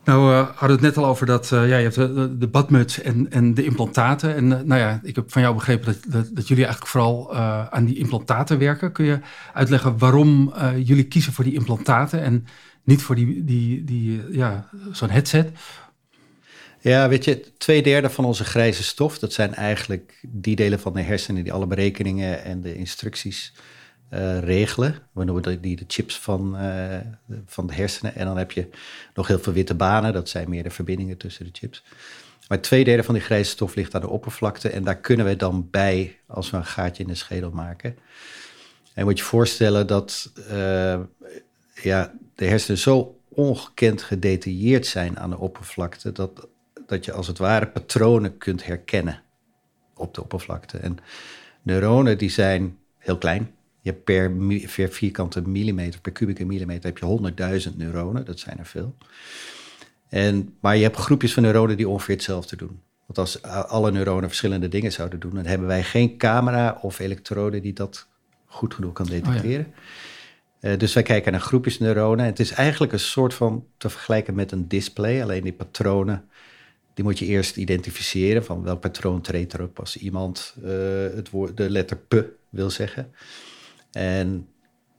Nou, 0.05 0.33
eh 0.33 0.39
hadden 0.47 0.67
we 0.67 0.73
het 0.73 0.81
net 0.81 0.97
al 0.97 1.07
over 1.11 1.27
dat 1.27 1.53
eh, 1.53 1.69
ja, 1.69 1.77
je 1.77 1.83
hebt 1.83 1.95
de, 1.95 2.39
de, 2.39 2.49
badmuts 2.49 3.01
en, 3.01 3.31
en 3.31 3.55
de 3.55 3.65
implantaten. 3.65 4.35
En 4.35 4.49
nou 4.49 4.75
ja, 4.75 5.01
ik 5.03 5.15
heb 5.17 5.33
van 5.33 5.43
jou 5.43 5.55
begrepen 5.55 5.87
dat, 5.87 6.13
dat, 6.13 6.37
dat 6.37 6.49
jullie 6.49 6.65
eigenlijk 6.65 6.93
vooral 6.93 7.35
aan 7.71 7.85
die 7.85 7.97
implantaten 7.99 8.59
werken. 8.59 8.93
Kun 8.93 9.05
je 9.05 9.19
uitleggen 9.55 9.99
waarom 9.99 10.53
jullie 10.85 11.05
kiezen 11.05 11.33
voor 11.33 11.45
die 11.45 11.55
implantaten 11.55 12.21
en 12.23 12.47
niet 12.85 13.03
voor 13.03 13.15
die, 13.15 13.45
die, 13.45 13.85
die 13.85 14.23
ja, 14.31 14.69
zo'n 14.93 15.11
headset? 15.11 15.51
Ja, 16.83 17.09
weet 17.09 17.25
je, 17.25 17.53
twee 17.59 17.83
derde 17.83 18.11
van 18.11 18.25
onze 18.25 18.45
grijze 18.45 18.83
stof, 18.83 19.19
dat 19.19 19.33
zijn 19.33 19.55
eigenlijk 19.55 20.21
die 20.23 20.57
delen 20.57 20.81
van 20.81 20.93
de 20.93 21.01
hersenen 21.01 21.43
die 21.43 21.53
alle 21.53 21.67
berekeningen 21.67 22.45
en 22.45 22.61
de 22.61 22.77
instructies 22.77 23.53
eh, 24.09 24.39
regelen. 24.39 24.95
We 25.13 25.25
noemen 25.25 25.61
die 25.61 25.77
de 25.77 25.85
chips 25.87 26.19
van, 26.19 26.57
eh, 26.57 26.99
van 27.47 27.67
de 27.67 27.75
hersenen. 27.75 28.15
En 28.15 28.27
dan 28.27 28.37
heb 28.37 28.53
je 28.53 28.69
nog 29.15 29.27
heel 29.27 29.39
veel 29.39 29.53
witte 29.53 29.75
banen, 29.75 30.13
dat 30.13 30.29
zijn 30.29 30.49
meer 30.49 30.63
de 30.63 30.71
verbindingen 30.71 31.17
tussen 31.17 31.45
de 31.45 31.51
chips. 31.53 31.83
Maar 32.49 32.61
twee 32.61 32.85
derde 32.85 33.03
van 33.03 33.15
die 33.15 33.23
grijze 33.23 33.51
stof 33.51 33.75
ligt 33.75 33.95
aan 33.95 34.01
de 34.01 34.09
oppervlakte 34.09 34.69
en 34.69 34.85
daar 34.85 34.99
kunnen 34.99 35.27
we 35.27 35.37
dan 35.37 35.69
bij 35.71 36.19
als 36.27 36.51
we 36.51 36.57
een 36.57 36.65
gaatje 36.65 37.03
in 37.03 37.09
de 37.09 37.15
schedel 37.15 37.51
maken. 37.51 37.97
En 38.95 39.05
moet 39.05 39.19
je 39.19 39.25
voorstellen 39.25 39.87
dat 39.87 40.33
eh, 40.49 41.01
ja, 41.75 42.13
de 42.35 42.45
hersenen 42.45 42.79
zo 42.79 43.21
ongekend 43.29 44.03
gedetailleerd 44.03 44.87
zijn 44.87 45.19
aan 45.19 45.31
de 45.31 45.39
oppervlakte, 45.39 46.13
dat, 46.13 46.49
dat 46.91 47.05
je 47.05 47.13
als 47.13 47.27
het 47.27 47.39
ware 47.39 47.67
patronen 47.67 48.39
kunt 48.39 48.65
herkennen 48.65 49.23
op 49.95 50.15
de 50.15 50.23
oppervlakte. 50.23 50.79
En 50.79 50.99
neuronen 51.63 52.19
die 52.19 52.31
zijn 52.31 52.79
heel 52.99 53.19
klein. 53.19 53.51
Je 53.81 53.91
hebt 53.91 54.05
per, 54.05 54.33
vierkante 54.91 55.49
millimeter, 55.49 56.01
per 56.01 56.13
kubieke 56.13 56.45
millimeter 56.45 56.85
heb 56.85 56.99
je 56.99 57.69
100.000 57.71 57.77
neuronen. 57.77 58.25
Dat 58.25 58.39
zijn 58.39 58.59
er 58.59 58.67
veel. 58.67 58.95
En, 60.09 60.55
maar 60.61 60.77
je 60.77 60.83
hebt 60.83 60.97
groepjes 60.97 61.33
van 61.33 61.43
neuronen 61.43 61.77
die 61.77 61.89
ongeveer 61.89 62.15
hetzelfde 62.15 62.57
doen. 62.57 62.81
Want 63.07 63.19
als 63.19 63.43
alle 63.43 63.91
neuronen 63.91 64.29
verschillende 64.29 64.69
dingen 64.69 64.93
zouden 64.93 65.21
doen, 65.21 65.35
dan 65.35 65.47
hebben 65.47 65.67
wij 65.67 65.83
geen 65.83 66.17
camera 66.17 66.79
of 66.83 66.99
elektrode 66.99 67.61
die 67.61 67.73
dat 67.73 68.07
goed 68.47 68.75
genoeg 68.75 68.93
kan 68.93 69.07
detecteren. 69.07 69.75
Eh, 70.61 70.79
dus 70.79 70.93
wij 70.93 71.03
kijken 71.03 71.33
naar 71.33 71.41
groepjes 71.41 71.79
neuronen. 71.79 72.25
Het 72.25 72.41
is 72.41 72.51
eigenlijk 72.51 72.93
een 72.93 73.01
soort 73.01 73.35
van 73.35 73.67
te 73.77 73.91
vergelijken 73.91 74.35
met 74.35 74.53
een 74.53 74.69
display. 74.69 75.23
Alleen 75.23 75.43
die 75.43 75.53
patronen, 75.53 76.29
die 76.95 77.05
moet 77.05 77.19
je 77.19 77.27
eerst 77.27 77.57
identificeren. 77.57 78.45
Van 78.45 78.63
welk 78.63 78.81
patroon 78.81 79.21
treedt 79.21 79.55
erop 79.55 79.79
als 79.79 79.97
iemand 79.97 80.55
eh, 80.65 80.71
het 81.15 81.31
woord, 81.31 81.57
de 81.57 81.71
letter 81.71 81.97
P 81.97 82.25
wil 82.49 82.71
zeggen. 82.71 83.13
En 83.93 84.49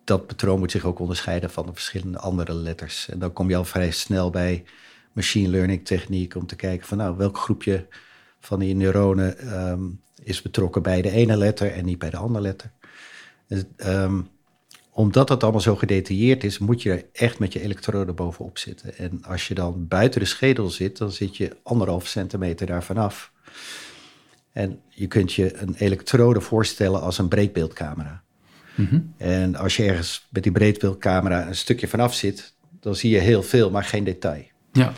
dat 0.03 0.27
patroon 0.27 0.59
moet 0.59 0.71
zich 0.71 0.85
ook 0.85 0.99
onderscheiden 0.99 1.49
van 1.49 1.65
de 1.65 1.73
verschillende 1.73 2.19
andere 2.19 2.53
letters. 2.53 3.09
En 3.09 3.19
dan 3.19 3.33
kom 3.33 3.49
je 3.49 3.55
al 3.55 3.65
vrij 3.65 3.91
snel 3.91 4.29
bij 4.29 4.63
machine 5.11 5.49
learning 5.49 5.85
techniek 5.85 6.35
om 6.35 6.45
te 6.45 6.55
kijken 6.55 6.87
van 6.87 6.97
nou, 6.97 7.17
welk 7.17 7.37
groepje 7.37 7.87
van 8.39 8.59
die 8.59 8.75
neuronen 8.75 9.37
ehm, 9.37 9.83
is 10.23 10.41
betrokken 10.41 10.81
bij 10.81 11.01
de 11.01 11.11
ene 11.11 11.37
letter 11.37 11.71
en 11.71 11.85
niet 11.85 11.99
bij 11.99 12.09
de 12.09 12.17
andere 12.17 12.43
letter. 12.43 12.71
Dus, 13.47 13.63
ehm, 13.77 14.21
omdat 14.93 15.27
dat 15.27 15.43
allemaal 15.43 15.61
zo 15.61 15.75
gedetailleerd 15.75 16.43
is, 16.43 16.57
moet 16.57 16.81
je 16.81 16.91
er 16.91 17.05
echt 17.11 17.39
met 17.39 17.53
je 17.53 17.61
elektrode 17.61 18.13
bovenop 18.13 18.57
zitten. 18.57 18.97
En 18.97 19.23
als 19.23 19.47
je 19.47 19.53
dan 19.53 19.87
buiten 19.87 20.19
de 20.19 20.25
schedel 20.25 20.69
zit, 20.69 20.97
dan 20.97 21.11
zit 21.11 21.37
je 21.37 21.57
anderhalf 21.63 22.07
centimeter 22.07 22.65
daarvan 22.67 22.97
af. 22.97 23.31
En 24.51 24.79
je 24.89 25.07
kunt 25.07 25.33
je 25.33 25.57
een 25.57 25.75
elektrode 25.77 26.41
voorstellen 26.41 27.01
als 27.01 27.17
een 27.17 27.27
breedbeeldcamera. 27.27 28.23
Mhm. 28.75 28.99
En 29.17 29.55
als 29.55 29.75
je 29.75 29.83
ergens 29.83 30.27
met 30.29 30.43
die 30.43 30.51
breedbeeldcamera 30.51 31.47
een 31.47 31.55
stukje 31.55 31.87
vanaf 31.87 32.13
zit, 32.13 32.53
dan 32.79 32.95
zie 32.95 33.09
je 33.09 33.19
heel 33.19 33.43
veel, 33.43 33.69
maar 33.69 33.83
geen 33.83 34.03
detail. 34.03 34.43
Ja, 34.71 34.93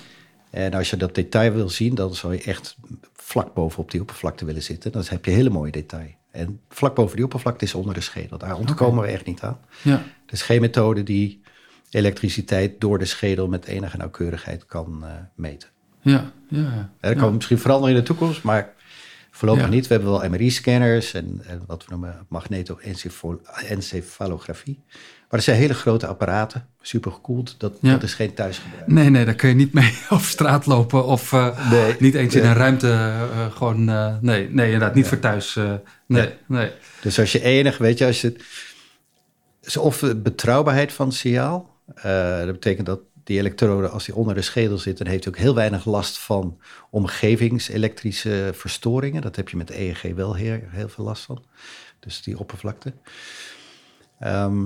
En 0.50 0.74
als 0.74 0.90
je 0.90 0.98
dat 0.98 1.16
detail 1.16 1.52
wil 1.52 1.70
zien, 1.70 1.96
dan 1.96 2.16
zal 2.16 2.32
je 2.32 2.44
echt 2.44 2.78
vlak 3.14 3.54
bovenop 3.54 3.92
die 3.92 4.02
oppervlakte 4.02 4.46
willen 4.46 4.64
zitten. 4.64 4.92
Dan 4.92 5.04
heb 5.06 5.26
je 5.26 5.32
hele 5.32 5.50
mooie 5.50 5.72
detail. 5.72 6.16
En 6.34 6.60
vlak 6.70 6.96
boven 6.96 7.16
die 7.16 7.26
oppervlakte 7.26 7.66
is 7.66 7.74
onder 7.74 7.94
de 7.94 8.02
schedel. 8.02 8.38
Daar 8.38 8.56
ontkomen 8.58 9.04
we 9.04 9.10
echt 9.10 9.26
niet 9.26 9.42
aan. 9.42 9.58
ja, 9.82 9.94
Er 10.26 10.34
is 10.34 10.42
geen 10.42 10.62
methode 10.62 11.04
die 11.04 11.42
elektriciteit 11.90 12.82
door 12.82 13.00
de 13.00 13.06
schedel 13.06 13.48
met 13.48 13.66
enige 13.66 13.98
nauwkeurigheid 13.98 14.66
kan 14.66 15.04
eh, 15.04 15.10
meten. 15.36 15.70
ja, 16.02 16.32
ja. 16.48 16.60
Ja, 16.60 16.90
dat 17.00 17.18
kan 17.18 17.34
misschien 17.34 17.58
veranderen 17.60 17.96
in 17.96 18.02
de 18.02 18.08
toekomst, 18.08 18.44
maar 18.44 18.74
voorlopig 19.36 19.64
Ja. 19.64 19.70
niet. 19.70 19.88
We 19.88 19.94
hebben 19.94 20.12
wel 20.12 20.30
MRI-scanners 20.30 21.14
en, 21.14 21.42
en 21.48 21.62
wat 21.68 21.86
we 21.86 21.92
noemen 21.92 22.26
magnetoencefalografie. 22.30 24.80
Maar 25.30 25.42
dat 25.42 25.44
zijn 25.44 25.58
hele 25.58 25.74
grote 25.74 26.08
apparaten, 26.08 26.68
super 26.82 27.12
gekoeld. 27.12 27.56
Dat, 27.60 27.78
Ja. 27.82 27.92
dat 27.92 28.04
is 28.04 28.14
geen 28.14 28.34
thuisgebruik. 28.34 28.88
Nee, 28.88 29.10
nee, 29.10 29.26
daar 29.26 29.34
kun 29.36 29.50
je 29.50 29.56
niet 29.56 29.74
mee 29.74 29.94
over 30.10 30.26
straat 30.28 30.66
lopen 30.66 31.06
of 31.06 31.34
eh, 31.34 31.70
Nee. 31.72 31.96
niet 32.00 32.16
eens 32.16 32.36
in 32.36 32.42
Nee. 32.42 32.50
een 32.52 32.58
ruimte 32.58 32.92
eh, 32.92 33.52
gewoon... 33.52 33.90
eh, 33.90 34.16
nee, 34.22 34.50
nee, 34.50 34.66
inderdaad, 34.66 34.96
niet 34.96 35.08
voor 35.08 35.20
thuis. 35.20 35.56
eh, 35.56 35.74
nee, 36.08 36.30
nee. 36.48 36.72
Dus 37.02 37.20
als 37.20 37.32
je 37.32 37.42
enig, 37.42 37.78
weet 37.78 37.98
je, 37.98 38.06
als 38.06 38.22
je... 38.22 38.36
of 39.80 40.00
de 40.00 40.16
betrouwbaarheid 40.16 40.94
van 40.94 41.08
het 41.08 41.16
signaal. 41.16 41.72
dat 42.46 42.52
betekent 42.52 42.86
dat 42.86 43.00
die 43.24 43.38
elektrode, 43.38 43.88
als 43.88 44.06
die 44.06 44.16
onder 44.16 44.36
de 44.36 44.42
schedel 44.42 44.78
zit, 44.78 44.98
dan 44.98 45.08
heeft 45.08 45.24
hij 45.24 45.34
ook 45.34 45.40
heel 45.40 45.56
weinig 45.56 45.86
last 45.86 46.20
van 46.20 46.60
omgevingselektrische 46.90 48.52
verstoringen. 48.54 49.22
Dat 49.22 49.36
heb 49.36 49.50
je 49.50 49.58
met 49.58 49.70
EEG 49.70 50.02
wel 50.16 50.34
heel, 50.34 50.60
heel 50.68 50.90
veel 50.90 51.04
last 51.04 51.24
van. 51.24 51.44
Dus 52.00 52.22
die 52.22 52.40
oppervlakte. 52.40 52.94
Ehm, 54.20 54.66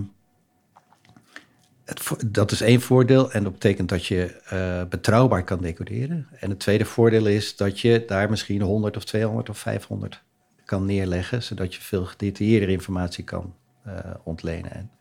dat 2.26 2.52
is 2.52 2.62
één 2.62 2.82
voordeel 2.82 3.32
en 3.32 3.44
dat 3.44 3.54
betekent 3.54 3.90
dat 3.90 4.06
je 4.06 4.42
eh, 4.44 4.84
betrouwbaar 4.90 5.44
kan 5.44 5.62
decoderen. 5.62 6.28
En 6.40 6.50
het 6.50 6.60
tweede 6.60 6.86
voordeel 6.86 7.26
is 7.26 7.56
dat 7.56 7.80
je 7.80 8.04
daar 8.08 8.30
misschien 8.30 8.62
100 8.62 8.98
of 8.98 9.06
200 9.06 9.50
of 9.50 9.58
500 9.58 10.24
kan 10.66 10.86
neerleggen, 10.86 11.44
zodat 11.44 11.76
je 11.76 11.82
veel 11.82 12.06
gedetailleerde 12.06 12.72
informatie 12.72 13.24
kan 13.24 13.56
eh, 13.84 13.94
ontlenen. 14.24 14.72
En 14.72 14.92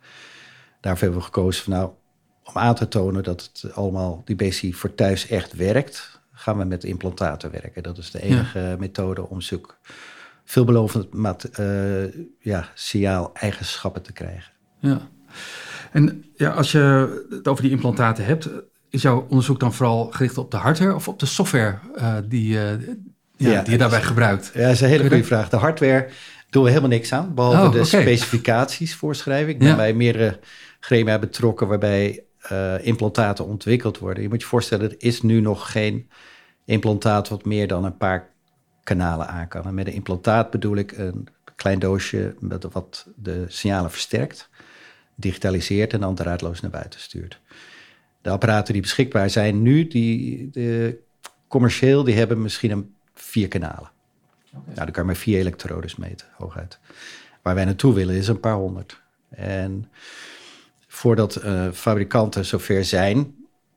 daarvoor 0.81 1.03
hebben 1.03 1.19
we 1.19 1.25
gekozen 1.25 1.65
van 1.65 1.73
nou, 1.73 1.91
om 2.47 2.57
aan 2.63 2.75
te 2.75 2.89
tonen 2.89 3.23
dat 3.23 3.51
het 3.53 3.73
allemaal, 3.75 4.23
die 4.25 4.37
BC 4.37 4.75
voor 4.75 4.95
thuis 4.95 5.29
echt 5.29 5.53
werkt, 5.53 6.21
gaan 6.33 6.59
we 6.59 6.65
met 6.65 6.85
implantaten 6.85 7.51
werken. 7.51 7.83
Dat 7.83 7.99
is 7.99 8.11
de 8.11 8.23
enige 8.23 8.77
methode 8.79 9.29
om 9.29 9.41
zulke 9.41 9.75
veelbelovend 10.45 11.45
eh, 11.51 11.67
ja, 12.39 12.69
signaal-eigenschappen 12.75 14.03
te 14.03 14.13
krijgen. 14.13 14.53
Ja. 14.81 15.01
En 15.93 16.25
ja, 16.37 16.51
als 16.51 16.73
je 16.73 17.25
het 17.31 17.49
over 17.49 17.63
die 17.63 17.73
implantaten 17.73 18.25
hebt, 18.25 18.49
is 18.91 19.03
jouw 19.03 19.27
onderzoek 19.29 19.61
dan 19.61 19.75
vooral 19.75 20.11
gericht 20.11 20.39
op 20.39 20.51
de 20.51 20.57
hardware 20.57 20.95
of 20.95 21.09
op 21.09 21.19
de 21.19 21.27
software 21.27 21.79
eh, 21.95 22.15
die, 22.25 22.59
eh, 22.59 22.71
ja, 23.37 23.51
Ja, 23.51 23.63
die 23.63 23.73
je 23.73 23.79
daarbij 23.79 24.03
gebruikt? 24.03 24.51
Ja, 24.55 24.61
dat 24.61 24.71
is 24.71 24.81
een 24.81 24.89
hele 24.89 25.09
goede 25.09 25.25
vraag. 25.25 25.49
De 25.49 25.57
hardware 25.57 26.09
doen 26.51 26.63
we 26.63 26.69
helemaal 26.69 26.91
niks 26.91 27.13
aan, 27.13 27.35
behalve 27.35 27.67
Oh, 27.67 27.73
de 27.73 27.85
specificaties 27.85 28.95
voorschrijven. 28.95 29.49
Ik 29.49 29.59
ben 29.59 29.69
Ja. 29.69 29.77
bij 29.77 29.95
meerdere 29.95 30.39
gremia 30.81 31.19
betrokken 31.19 31.67
waarbij 31.69 32.25
eh, 32.49 32.87
implantaten 32.87 33.47
ontwikkeld 33.47 33.99
worden. 33.99 34.23
Je 34.23 34.29
moet 34.29 34.41
je 34.41 34.47
voorstellen, 34.47 34.91
er 34.91 34.97
is 34.99 35.23
nu 35.23 35.41
nog 35.41 35.73
geen 35.73 36.11
implantaat 36.65 37.29
wat 37.29 37.45
meer 37.45 37.69
dan 37.69 37.85
een 37.85 37.97
paar 37.97 38.31
kanalen 38.83 39.29
aan 39.29 39.49
kan. 39.49 39.65
En 39.65 39.75
met 39.75 39.87
een 39.87 39.93
implantaat 39.93 40.51
bedoel 40.51 40.77
ik 40.77 40.93
een 40.93 41.29
klein 41.55 41.79
doosje 41.79 42.35
met 42.41 42.65
wat 42.73 43.07
de 43.17 43.45
signalen 43.49 43.91
versterkt, 43.91 44.49
digitaliseert 45.15 45.93
en 45.93 46.01
dan 46.01 46.15
draadloos 46.15 46.61
naar 46.61 46.71
buiten 46.71 47.01
stuurt. 47.01 47.41
De 48.23 48.31
apparaten 48.31 48.73
die 48.73 48.83
beschikbaar 48.83 49.31
zijn 49.31 49.63
nu, 49.63 49.87
die, 49.87 50.51
de, 50.51 50.99
commercieel, 51.49 52.05
die 52.05 52.15
hebben 52.15 52.43
misschien 52.43 52.71
een 52.71 52.95
vier 53.15 53.49
kanalen. 53.49 53.91
Nou, 54.53 54.75
dan 54.75 54.91
kan 54.91 55.03
je 55.03 55.09
maar 55.09 55.17
vier 55.17 55.39
elektrodes 55.39 55.97
meten, 55.97 56.27
hooguit. 56.33 56.79
Waar 57.43 57.55
wij 57.55 57.65
naartoe 57.65 57.95
willen 57.95 58.15
is 58.15 58.29
een 58.29 58.41
paar 58.41 58.55
honderd. 58.55 59.03
En 59.29 59.91
voordat 60.97 61.45
uh, 61.45 61.67
fabrikanten 61.73 62.45
zover 62.45 62.85
zijn, 62.85 63.35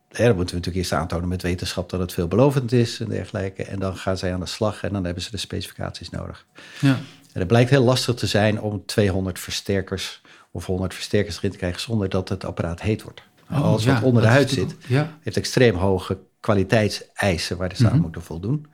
hè, 0.09 0.25
dan 0.25 0.35
moeten 0.35 0.55
we 0.55 0.61
natuurlijk 0.61 0.75
eerst 0.75 0.91
aantonen 0.91 1.27
met 1.27 1.41
wetenschap 1.41 1.89
dat 1.89 1.99
het 1.99 2.13
veelbelovend 2.13 2.71
is 2.71 2.99
en 2.99 3.09
dergelijke. 3.09 3.63
En 3.63 3.79
dan 3.79 3.97
gaan 3.97 4.17
zij 4.17 4.33
aan 4.33 4.39
de 4.39 4.45
slag 4.45 4.83
en 4.83 4.93
dan 4.93 5.05
hebben 5.05 5.23
ze 5.23 5.31
de 5.31 5.37
specificaties 5.37 6.09
nodig. 6.09 6.45
Ja. 6.81 6.99
En 7.33 7.39
het 7.39 7.47
blijkt 7.47 7.69
heel 7.69 7.83
lastig 7.83 8.15
te 8.15 8.27
zijn 8.27 8.61
om 8.61 8.85
200 8.85 9.39
versterkers 9.39 10.21
of 10.51 10.65
100 10.65 10.93
versterkers 10.93 11.37
erin 11.37 11.51
te 11.51 11.57
krijgen 11.57 11.81
zonder 11.81 12.09
dat 12.09 12.29
het 12.29 12.45
apparaat 12.45 12.81
heet 12.81 13.01
wordt. 13.01 13.21
Oh, 13.51 13.61
Alles 13.61 13.85
wat 13.85 14.03
onder 14.03 14.21
de 14.21 14.27
huid 14.27 14.49
zit, 14.49 14.75
ja. 14.87 15.17
heeft 15.21 15.37
extreem 15.37 15.75
hoge 15.75 16.17
kwaliteitseisen 16.39 17.57
waar 17.57 17.69
de 17.69 17.75
zaal 17.75 17.93
mm 17.93 18.01
moeten 18.01 18.21
voldoen. 18.21 18.67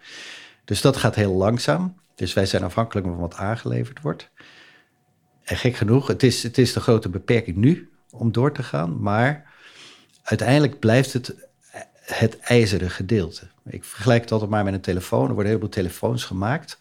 Dus 0.65 0.81
dat 0.81 0.97
gaat 0.97 1.15
heel 1.15 1.33
langzaam. 1.33 1.95
Dus 2.15 2.33
wij 2.33 2.45
zijn 2.45 2.63
afhankelijk 2.63 3.07
van 3.07 3.17
wat 3.17 3.35
aangeleverd 3.35 4.01
wordt. 4.01 4.29
En 5.43 5.57
gek 5.57 5.75
genoeg, 5.75 6.07
het 6.07 6.23
is, 6.23 6.43
het 6.43 6.57
is 6.57 6.73
de 6.73 6.79
grote 6.79 7.09
beperking 7.09 7.57
nu 7.57 7.89
om 8.17 8.31
door 8.31 8.53
te 8.53 8.63
gaan, 8.63 9.01
maar 9.01 9.53
uiteindelijk 10.23 10.79
blijft 10.79 11.13
het 11.13 11.35
het 12.05 12.39
ijzeren 12.39 12.89
gedeelte. 12.89 13.47
Ik 13.65 13.83
vergelijk 13.83 14.21
het 14.21 14.31
altijd 14.31 14.49
maar 14.49 14.63
met 14.63 14.73
een 14.73 14.81
telefoon. 14.81 15.27
Er 15.27 15.33
worden 15.33 15.43
een 15.43 15.49
heleboel 15.49 15.69
telefoons 15.69 16.23
gemaakt, 16.23 16.79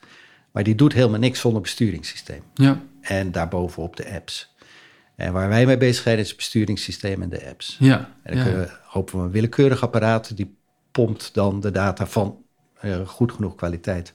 maar 0.50 0.62
die 0.62 0.74
doet 0.74 0.92
helemaal 0.92 1.18
niks 1.18 1.40
zonder 1.40 1.62
besturingssysteem. 1.62 2.42
Ja. 2.54 2.80
En 3.00 3.32
daarbovenop 3.32 3.96
de 3.96 4.10
apps. 4.10 4.54
En 5.16 5.32
waar 5.32 5.48
wij 5.48 5.66
mee 5.66 5.76
bezig 5.76 6.02
zijn 6.02 6.18
is 6.18 6.28
het 6.28 6.36
besturingssysteem 6.36 7.22
en 7.22 7.28
de 7.28 7.48
apps. 7.48 7.76
Ja. 7.80 8.10
En 8.22 8.34
dan 8.34 8.44
kunnen 8.44 8.62
we, 8.62 8.70
hopen 8.82 9.18
we 9.18 9.24
een 9.24 9.30
willekeurig 9.30 9.82
apparaat 9.82 10.36
die 10.36 10.56
pompt 10.90 11.34
dan 11.34 11.60
de 11.60 11.70
data 11.70 12.06
van 12.06 12.44
uh, 12.84 13.08
goed 13.08 13.32
genoeg 13.32 13.54
kwaliteit 13.54 14.14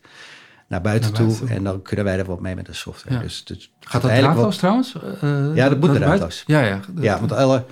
naar 0.70 0.82
buiten, 0.82 1.14
toe. 1.14 1.36
En 1.48 1.64
dan 1.64 1.82
kunnen 1.82 2.06
wij 2.06 2.18
er 2.18 2.26
wat 2.26 2.40
mee 2.40 2.56
met 2.56 2.66
de 2.66 2.74
software. 2.74 3.20
Dus, 3.20 3.44
dus 3.44 3.72
Gaat 3.80 4.02
dat 4.02 4.12
draadloos 4.12 4.44
wat... 4.44 4.58
trouwens? 4.58 4.96
Uh, 5.24 5.56
ja, 5.56 5.70
dat 5.70 5.80
moet 5.80 5.94
draadloos. 5.94 6.44
Ja, 6.46 6.62
ja. 6.62 6.80
ja, 7.00 7.20
want 7.20 7.32
alle, 7.32 7.64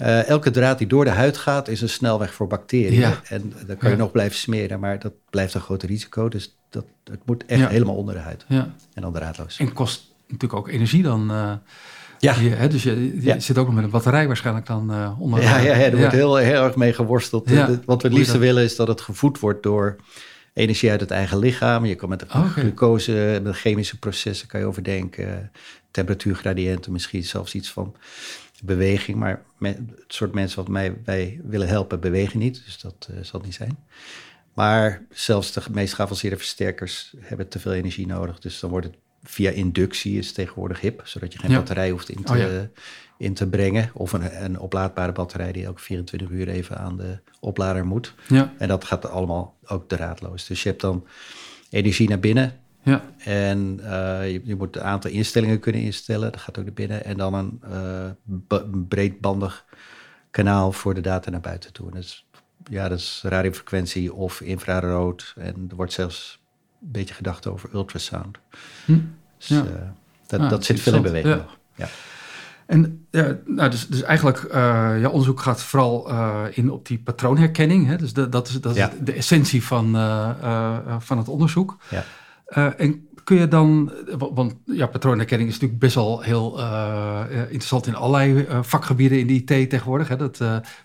uh, 0.00 0.28
elke 0.28 0.50
draad 0.50 0.78
die 0.78 0.86
door 0.86 1.04
de 1.04 1.10
huid 1.10 1.36
gaat 1.36 1.68
is 1.68 1.80
een 1.80 1.88
snelweg 1.88 2.34
voor 2.34 2.46
bacteriën. 2.46 3.00
Ja. 3.00 3.20
En 3.28 3.52
dan 3.66 3.76
kan 3.76 3.90
je 3.90 3.96
nog 3.96 4.12
blijven 4.12 4.36
smeren, 4.36 4.80
maar 4.80 4.98
dat 4.98 5.12
blijft 5.30 5.54
een 5.54 5.60
groot 5.60 5.82
risico. 5.82 6.28
Dus 6.28 6.56
dat, 6.70 6.84
het 7.04 7.20
moet 7.26 7.44
echt 7.46 7.68
helemaal 7.68 7.96
onder 7.96 8.14
de 8.14 8.20
huid. 8.20 8.44
Ja. 8.48 8.74
En 8.94 9.02
dan 9.02 9.12
draadloos. 9.12 9.58
En 9.58 9.72
kost 9.72 10.14
natuurlijk 10.26 10.60
ook 10.60 10.68
energie 10.68 11.02
dan... 11.02 11.32
Ja. 12.18 12.34
Je, 12.34 12.48
hè, 12.48 12.68
dus 12.68 12.82
je, 12.82 13.22
je 13.22 13.40
zit 13.40 13.58
ook 13.58 13.66
nog 13.66 13.74
met 13.74 13.84
een 13.84 13.90
batterij 13.90 14.26
waarschijnlijk 14.26 14.66
dan 14.66 14.90
uh, 14.90 15.20
onder. 15.20 15.42
Ja, 15.42 15.56
ja, 15.56 15.76
ja, 15.76 15.84
er 15.84 15.96
wordt 15.96 16.12
heel, 16.12 16.36
heel 16.36 16.64
erg 16.64 16.76
mee 16.76 16.92
geworsteld. 16.92 17.50
Wat 17.84 18.02
we 18.02 18.08
het 18.08 18.16
liefst 18.16 18.38
willen 18.38 18.62
is 18.62 18.76
dat 18.76 18.88
het 18.88 19.00
gevoed 19.00 19.38
wordt 19.38 19.62
door 19.62 19.96
energie 20.52 20.90
uit 20.90 21.00
het 21.00 21.10
eigen 21.10 21.38
lichaam. 21.38 21.84
Je 21.84 21.94
kan 21.94 22.08
met 22.08 22.20
de 22.20 22.26
glucose, 22.28 23.12
met 23.42 23.44
de 23.44 23.58
chemische 23.58 23.98
processen 23.98 24.48
kan 24.48 24.60
je 24.60 24.66
overdenken. 24.66 25.50
Temperatuurgradiënten, 25.90 26.92
misschien 26.92 27.24
zelfs 27.24 27.54
iets 27.54 27.70
van 27.70 27.96
beweging. 28.62 29.18
Maar 29.18 29.42
met 29.58 29.76
het 29.76 30.14
soort 30.14 30.32
mensen 30.34 30.56
wat 30.56 30.68
mij, 30.68 30.96
wij 31.04 31.40
willen 31.44 31.68
helpen, 31.68 32.00
bewegen 32.00 32.38
niet. 32.38 32.62
Dus 32.64 32.80
dat 32.80 33.08
uh, 33.10 33.16
zal 33.22 33.40
niet 33.40 33.54
zijn. 33.54 33.78
Maar 34.54 35.06
zelfs 35.10 35.52
de 35.52 35.62
meest 35.70 35.94
geavanceerde 35.94 36.36
versterkers 36.36 37.14
hebben 37.18 37.48
te 37.48 37.58
veel 37.58 37.72
energie 37.72 38.06
nodig. 38.06 38.38
Dus 38.38 38.60
dan 38.60 38.70
wordt 38.70 38.86
het 38.86 38.96
via 39.22 39.50
inductie 39.50 40.18
is 40.18 40.32
tegenwoordig 40.32 40.80
hip, 40.80 41.00
zodat 41.04 41.32
je 41.32 41.38
geen 41.38 41.54
batterij 41.54 41.90
hoeft 41.90 42.08
in 42.08 42.22
te, 42.22 42.32
oh 42.32 42.38
in 43.22 43.34
te 43.34 43.46
brengen. 43.46 43.90
Of 43.94 44.12
een, 44.12 44.44
een 44.44 44.58
oplaadbare 44.58 45.12
batterij 45.12 45.52
die 45.52 45.64
elke 45.64 45.80
24 45.80 46.28
uur 46.28 46.48
even 46.48 46.78
aan 46.78 46.96
de 46.96 47.18
oplader 47.40 47.86
moet. 47.86 48.14
Ja. 48.28 48.52
En 48.58 48.68
dat 48.68 48.84
gaat 48.84 49.08
allemaal 49.08 49.56
ook 49.64 49.88
draadloos. 49.88 50.46
Dus 50.46 50.62
je 50.62 50.68
hebt 50.68 50.80
dan 50.80 51.06
energie 51.70 52.08
naar 52.08 52.20
binnen. 52.20 52.60
Ja. 52.82 53.02
En 53.18 53.78
uh, 53.80 54.32
je, 54.32 54.40
je, 54.44 54.56
moet 54.56 54.76
een 54.76 54.82
aantal 54.82 55.10
instellingen 55.10 55.58
kunnen 55.58 55.82
instellen. 55.82 56.32
Dat 56.32 56.40
gaat 56.40 56.58
ook 56.58 56.64
naar 56.64 56.74
binnen. 56.74 57.04
En 57.04 57.16
dan 57.16 57.34
een 57.34 57.60
uh, 58.48 58.60
breedbandig 58.88 59.64
kanaal 60.30 60.72
voor 60.72 60.94
de 60.94 61.00
data 61.00 61.30
naar 61.30 61.40
buiten 61.40 61.72
toe. 61.72 61.86
En 61.86 61.94
dat 61.94 62.02
is, 62.02 62.26
ja, 62.70 62.88
dat 62.88 62.98
is 62.98 63.22
radiofrequentie 63.24 64.14
of 64.14 64.40
infrarood. 64.40 65.34
En 65.36 65.66
er 65.70 65.76
wordt 65.76 65.92
zelfs 65.92 66.40
een 66.82 66.92
beetje 66.92 67.14
gedacht 67.14 67.46
over 67.46 67.70
ultrasound. 67.74 68.38
Hm. 68.84 68.98
Dus, 69.38 69.48
ja. 69.48 69.64
Uh, 69.64 69.72
dat, 70.26 70.40
ah, 70.40 70.50
dat 70.50 70.64
zit 70.64 70.80
veel 70.80 70.94
in 70.94 71.02
beweging 71.02 71.36
nog. 71.36 71.58
Ja. 71.74 71.88
En 72.66 73.06
ja, 73.10 73.36
nou, 73.46 73.70
dus, 73.70 73.86
dus 73.86 74.02
eigenlijk, 74.02 74.42
uh, 74.42 74.52
ja, 75.00 75.08
onderzoek 75.08 75.40
gaat 75.40 75.62
vooral 75.62 76.10
uh, 76.10 76.40
in 76.50 76.70
op 76.70 76.86
die 76.86 76.98
patroonherkenning. 76.98 77.86
Hè? 77.86 77.96
Dus 77.96 78.12
de, 78.12 78.28
dat 78.28 78.48
is, 78.48 78.60
dat 78.60 78.76
is 78.76 78.86
de 79.00 79.12
essentie 79.12 79.64
van, 79.64 79.96
uh, 79.96 80.96
van 80.98 81.18
het 81.18 81.28
onderzoek. 81.28 81.76
Ja. 81.88 82.74
en 82.76 83.06
kun 83.24 83.36
je 83.36 83.48
dan, 83.48 83.92
want 84.18 84.54
ja, 84.64 84.86
patroonherkenning 84.86 85.48
is 85.48 85.54
natuurlijk 85.54 85.80
best 85.80 85.94
wel 85.94 86.20
heel 86.20 86.60
interessant 87.30 87.86
in 87.86 87.94
allerlei 87.94 88.46
vakgebieden 88.62 89.18
in 89.18 89.26
de 89.26 89.32
IT 89.32 89.70
tegenwoordig. 89.70 90.08
Hè? 90.08 90.16
Dat 90.16 90.36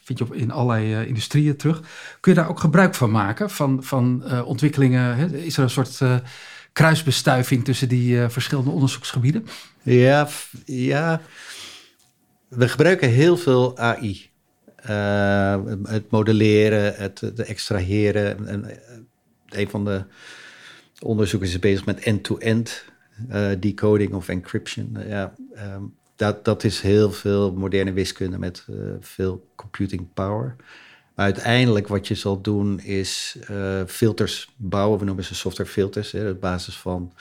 vind 0.03 0.19
je 0.19 0.25
op, 0.25 0.33
in 0.33 0.51
allerlei 0.51 1.05
industrieën 1.07 1.55
terug. 1.55 1.81
Kun 2.19 2.33
je 2.33 2.39
daar 2.39 2.49
ook 2.49 2.59
gebruik 2.59 2.95
van 2.95 3.11
maken, 3.11 3.49
van, 3.49 3.83
van 3.83 4.23
ontwikkelingen? 4.43 5.15
Hè? 5.15 5.37
Is 5.37 5.57
er 5.57 5.63
een 5.63 5.69
soort 5.69 6.01
kruisbestuiving 6.71 7.63
tussen 7.63 7.89
die 7.89 8.29
verschillende 8.29 8.69
onderzoeksgebieden? 8.69 9.47
Ja, 9.83 10.27
ja 10.65 11.21
we 12.47 12.67
gebruiken 12.67 13.09
heel 13.09 13.37
veel 13.37 13.77
AI. 13.77 14.29
Uh, 14.89 15.59
het 15.83 16.09
modelleren, 16.09 16.95
het, 16.95 17.21
extraheren. 17.23 18.47
En, 18.47 18.69
eh, 18.69 18.77
een 19.47 19.69
van 19.69 19.85
de 19.85 20.03
onderzoekers 20.99 21.51
is 21.51 21.59
bezig 21.59 21.85
met 21.85 21.99
end-to-end 21.99 22.83
uh, 23.29 23.49
decoding 23.59 24.13
of 24.13 24.29
encryption. 24.29 24.97
ja, 25.07 25.33
um, 25.75 25.95
dat, 26.15 26.45
dat 26.45 26.63
is 26.63 26.81
heel 26.81 27.11
veel 27.11 27.53
moderne 27.53 27.93
wiskunde 27.93 28.37
met 28.37 28.65
veel 28.99 29.47
computing 29.55 30.13
power. 30.13 30.55
Uiteindelijk 31.15 31.87
wat 31.87 32.07
je 32.07 32.15
zal 32.15 32.41
doen 32.41 32.79
is 32.79 33.37
filters 33.87 34.53
bouwen. 34.55 34.99
We 34.99 35.05
noemen 35.05 35.23
ze 35.23 35.35
software 35.35 35.69
filters. 35.69 36.11
Hè, 36.11 36.29
op 36.29 36.41
basis 36.41 36.77
van 36.77 37.13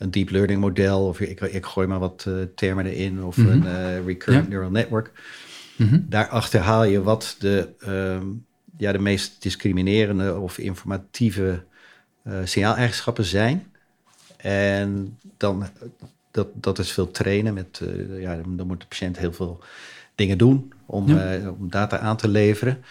een 0.00 0.10
deep 0.10 0.30
learning 0.30 0.60
model, 0.60 1.06
of 1.06 1.20
ik, 1.20 1.40
ik 1.40 1.66
gooi 1.66 1.86
maar 1.86 1.98
wat 1.98 2.24
uh, 2.28 2.34
termen 2.54 2.86
erin, 2.86 3.24
of 3.24 3.36
mhm. 3.36 3.48
een 3.48 3.64
uh, 3.64 4.04
recurrent 4.06 4.48
neural 4.48 4.70
network. 4.70 5.10
Mm 5.76 6.06
Daarachter 6.08 6.60
haal 6.60 6.84
je 6.84 7.02
wat 7.02 7.36
de, 7.38 7.68
um, 7.86 8.44
ja, 8.76 8.92
de 8.92 8.98
meest 8.98 9.42
discriminerende 9.42 10.38
of 10.38 10.58
informatieve 10.58 11.62
uh, 12.24 12.34
signaaleigenschappen 12.44 13.24
zijn. 13.24 13.66
En 14.36 15.18
dan, 15.36 15.66
dat, 16.30 16.48
dat 16.54 16.78
is 16.78 16.92
veel 16.92 17.10
trainen. 17.10 17.54
Met, 17.54 17.82
ja, 18.18 18.40
dan 18.46 18.66
moet 18.66 18.80
de 18.80 18.86
patiënt 18.86 19.18
heel 19.18 19.32
veel 19.32 19.60
dingen 20.14 20.38
doen 20.38 20.72
om, 20.86 21.18
om 21.58 21.70
data 21.70 21.98
aan 21.98 22.16
te 22.16 22.28
leveren. 22.28 22.84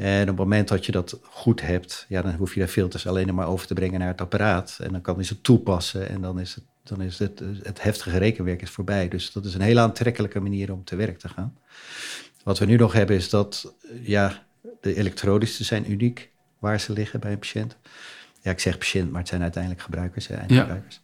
En 0.00 0.22
op 0.22 0.26
het 0.28 0.36
moment 0.36 0.68
dat 0.68 0.86
je 0.86 0.92
dat 0.92 1.18
goed 1.22 1.60
hebt, 1.60 2.06
ja, 2.08 2.22
dan 2.22 2.34
hoef 2.34 2.54
je 2.54 2.60
daar 2.60 2.68
filters 2.68 3.06
alleen 3.06 3.34
maar 3.34 3.46
over 3.46 3.66
te 3.66 3.74
brengen 3.74 3.98
naar 3.98 4.08
het 4.08 4.20
apparaat. 4.20 4.78
En 4.82 4.92
dan 4.92 5.00
kan 5.00 5.14
je 5.18 5.24
ze 5.24 5.40
toepassen 5.40 6.08
en 6.08 6.20
dan 6.20 6.40
is 6.40 6.54
het, 6.54 6.64
dan 6.82 7.02
is 7.02 7.18
het, 7.18 7.42
het 7.62 7.82
heftige 7.82 8.18
rekenwerk 8.18 8.62
is 8.62 8.70
voorbij. 8.70 9.08
Dus 9.08 9.32
dat 9.32 9.44
is 9.44 9.54
een 9.54 9.60
hele 9.60 9.80
aantrekkelijke 9.80 10.40
manier 10.40 10.72
om 10.72 10.84
te 10.84 10.96
werk 10.96 11.18
te 11.18 11.28
gaan. 11.28 11.58
Wat 12.42 12.58
we 12.58 12.64
nu 12.64 12.76
nog 12.76 12.92
hebben 12.92 13.16
is 13.16 13.28
dat 13.28 13.74
ja, 14.02 14.46
de 14.80 14.94
elektrodes 14.94 15.60
zijn 15.60 15.90
uniek 15.90 16.30
waar 16.58 16.80
ze 16.80 16.92
liggen 16.92 17.20
bij 17.20 17.32
een 17.32 17.38
patiënt. 17.38 17.76
Ja, 18.42 18.50
ik 18.50 18.60
zeg 18.60 18.78
patiënt, 18.78 19.10
maar 19.10 19.20
het 19.20 19.28
zijn 19.28 19.42
uiteindelijk 19.42 19.82
gebruikers, 19.82 20.28
eindgebruikers. 20.28 21.00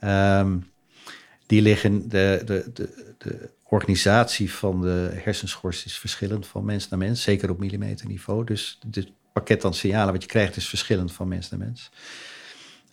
Ja. 0.00 0.40
Um, 0.40 0.70
die 1.46 1.62
liggen, 1.62 2.08
de, 2.08 2.42
de, 2.44 2.70
de, 2.72 3.14
de 3.18 3.50
organisatie 3.70 4.52
van 4.52 4.80
de 4.80 5.10
hersenschors 5.14 5.84
is 5.84 5.98
verschillend 5.98 6.46
van 6.46 6.64
mens 6.64 6.88
naar 6.88 6.98
mens, 6.98 7.22
zeker 7.22 7.50
op 7.50 7.58
millimeterniveau. 7.58 8.44
Dus 8.44 8.78
het 8.90 9.12
pakket 9.32 9.64
aan 9.64 9.74
signalen 9.74 10.12
wat 10.12 10.22
je 10.22 10.28
krijgt 10.28 10.56
is 10.56 10.68
verschillend 10.68 11.12
van 11.12 11.28
mens 11.28 11.50
naar 11.50 11.60
mens. 11.60 11.90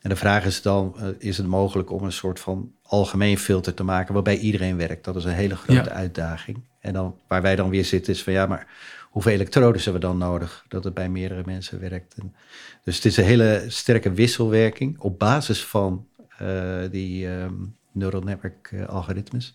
En 0.02 0.10
de 0.10 0.16
vraag 0.16 0.46
is 0.46 0.62
dan, 0.62 0.96
uh, 0.98 1.08
is 1.18 1.38
het 1.38 1.48
mogelijk 1.48 1.92
om 1.92 2.04
een 2.04 2.12
soort 2.12 2.40
van 2.40 2.72
algemeen 2.84 3.38
filter 3.38 3.74
te 3.74 3.84
maken 3.84 4.13
waarbij 4.13 4.38
iedereen 4.38 4.78
werkt? 4.78 5.04
Dat 5.04 5.16
is 5.16 5.24
een 5.24 5.32
hele 5.32 5.56
grote 5.56 5.90
uitdaging. 5.90 6.58
En 6.80 6.94
dan, 6.94 7.16
waar 7.28 7.42
wij 7.42 7.56
dan 7.56 7.70
weer 7.70 7.86
zitten 7.86 8.13
is 8.13 8.24
van 8.24 8.34
ja, 8.34 8.46
maar 8.46 8.68
hoeveel 9.10 9.32
elektroden 9.32 9.84
hebben 9.84 10.02
we 10.02 10.08
dan 10.08 10.18
nodig 10.18 10.66
dat 10.68 10.84
het 10.84 10.94
bij 10.94 11.10
meerdere 11.10 11.44
mensen 11.46 11.80
werkt? 11.80 12.13
En 12.18 12.36
dus 12.84 12.96
het 12.96 13.06
is 13.06 13.18
een 13.18 13.24
hele 13.24 13.66
sterke 13.68 14.12
wisselwerking 14.12 15.00
op 15.00 15.20
basis 15.20 15.66
van 15.66 16.08
uh, 16.42 16.76
die 16.92 17.28
um, 17.28 17.76
neural 17.92 18.22
network 18.22 18.70
uh, 18.74 18.88
algoritmes 18.88 19.54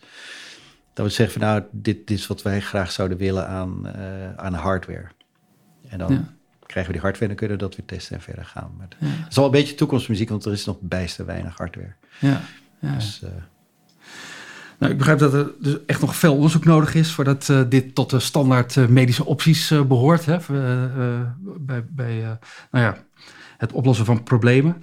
dat 0.93 1.07
we 1.07 1.13
zeggen 1.13 1.41
van 1.41 1.49
nou, 1.49 1.63
dit, 1.71 2.07
dit, 2.07 2.19
is 2.19 2.27
wat 2.27 2.43
wij 2.43 2.61
graag 2.61 2.93
zouden 2.93 3.19
willen 3.19 3.49
aan, 3.49 3.83
uh, 3.87 4.35
aan 4.37 4.55
hardware. 4.55 5.09
En 5.89 5.99
dan 5.99 6.29
krijgen 6.67 6.93
we 6.93 6.99
die 6.99 7.09
hardware 7.09 7.21
en 7.21 7.29
dan 7.29 7.37
kunnen 7.37 7.57
we 7.57 7.63
dat 7.63 7.77
weer 7.77 7.87
testen 7.87 8.17
en 8.17 8.23
verder 8.23 8.45
gaan. 8.45 8.75
Maar 8.79 8.89
ja. 8.99 9.07
Het 9.07 9.31
is 9.31 9.39
al 9.39 9.45
een 9.45 9.51
beetje 9.51 9.75
toekomstmuziek, 9.75 10.29
want 10.29 10.45
er 10.45 10.53
is 10.53 10.65
nog 10.65 10.77
bijster 10.81 11.27
weinig 11.27 11.57
hardware. 11.57 11.95
Ja, 12.19 12.41
ja. 12.79 12.95
Dus, 12.95 13.21
uh, 13.25 13.31
nou, 14.79 14.93
ik 14.93 14.99
begrijp 14.99 15.19
dat 15.19 15.35
er 15.35 15.53
dus 15.61 15.77
echt 15.87 16.01
nog 16.01 16.17
veel 16.17 16.35
onderzoek 16.35 16.65
nodig 16.65 16.95
is 16.95 17.13
voordat 17.13 17.49
uh, 17.49 17.63
dit 17.69 17.95
tot 17.95 18.11
de 18.11 18.21
standaard 18.21 18.89
medische 18.89 19.25
opties 19.25 19.69
behoort. 19.69 20.25
Hè, 20.25 20.37
bij 21.59 21.85
bij 21.85 22.39
nou 22.71 22.85
ja, 22.85 22.97
het 23.57 23.73
oplossen 23.73 24.05
van 24.05 24.23
problemen. 24.23 24.77